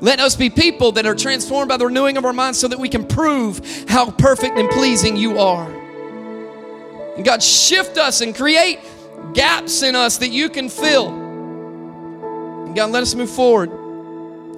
Let 0.01 0.19
us 0.19 0.35
be 0.35 0.49
people 0.49 0.93
that 0.93 1.05
are 1.05 1.14
transformed 1.14 1.69
by 1.69 1.77
the 1.77 1.85
renewing 1.85 2.16
of 2.16 2.25
our 2.25 2.33
minds 2.33 2.59
so 2.59 2.69
that 2.69 2.79
we 2.79 2.88
can 2.88 3.07
prove 3.07 3.85
how 3.87 4.11
perfect 4.12 4.57
and 4.57 4.71
pleasing 4.71 5.19
you 5.19 5.38
are. 5.38 5.80
God, 7.25 7.42
shift 7.42 7.99
us 7.99 8.20
and 8.20 8.35
create 8.35 8.81
gaps 9.35 9.83
in 9.83 9.94
us 9.94 10.18
that 10.18 10.29
you 10.29 10.49
can 10.49 10.68
fill. 10.68 11.11
God, 12.75 12.90
let 12.90 13.03
us 13.03 13.14
move 13.14 13.31
forward 13.31 13.70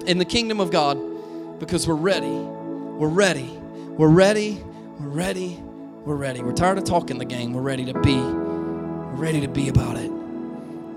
in 0.07 0.17
the 0.17 0.25
kingdom 0.25 0.59
of 0.59 0.71
God 0.71 1.59
because 1.59 1.87
we're 1.87 1.95
ready. 1.95 2.27
We're 2.27 3.07
ready. 3.07 3.49
We're 3.97 4.07
ready. 4.07 4.63
We're 4.99 5.07
ready. 5.07 5.59
We're 6.05 6.15
ready. 6.15 6.41
We're 6.41 6.53
tired 6.53 6.77
of 6.77 6.83
talking 6.83 7.17
the 7.17 7.25
game. 7.25 7.53
We're 7.53 7.61
ready 7.61 7.85
to 7.85 7.99
be. 8.01 8.15
We're 8.15 9.15
ready 9.15 9.41
to 9.41 9.47
be 9.47 9.69
about 9.69 9.97
it. 9.97 10.11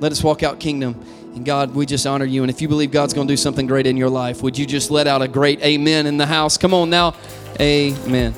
Let 0.00 0.12
us 0.12 0.22
walk 0.22 0.42
out 0.42 0.60
kingdom. 0.60 1.00
And 1.34 1.44
God, 1.44 1.74
we 1.74 1.86
just 1.86 2.06
honor 2.06 2.24
you. 2.24 2.42
And 2.42 2.50
if 2.50 2.60
you 2.60 2.68
believe 2.68 2.90
God's 2.90 3.14
going 3.14 3.26
to 3.26 3.32
do 3.32 3.36
something 3.36 3.66
great 3.66 3.86
in 3.86 3.96
your 3.96 4.10
life, 4.10 4.42
would 4.42 4.58
you 4.58 4.66
just 4.66 4.90
let 4.90 5.06
out 5.06 5.22
a 5.22 5.28
great 5.28 5.60
amen 5.62 6.06
in 6.06 6.16
the 6.16 6.26
house? 6.26 6.56
Come 6.56 6.74
on 6.74 6.90
now. 6.90 7.14
Amen. 7.60 8.34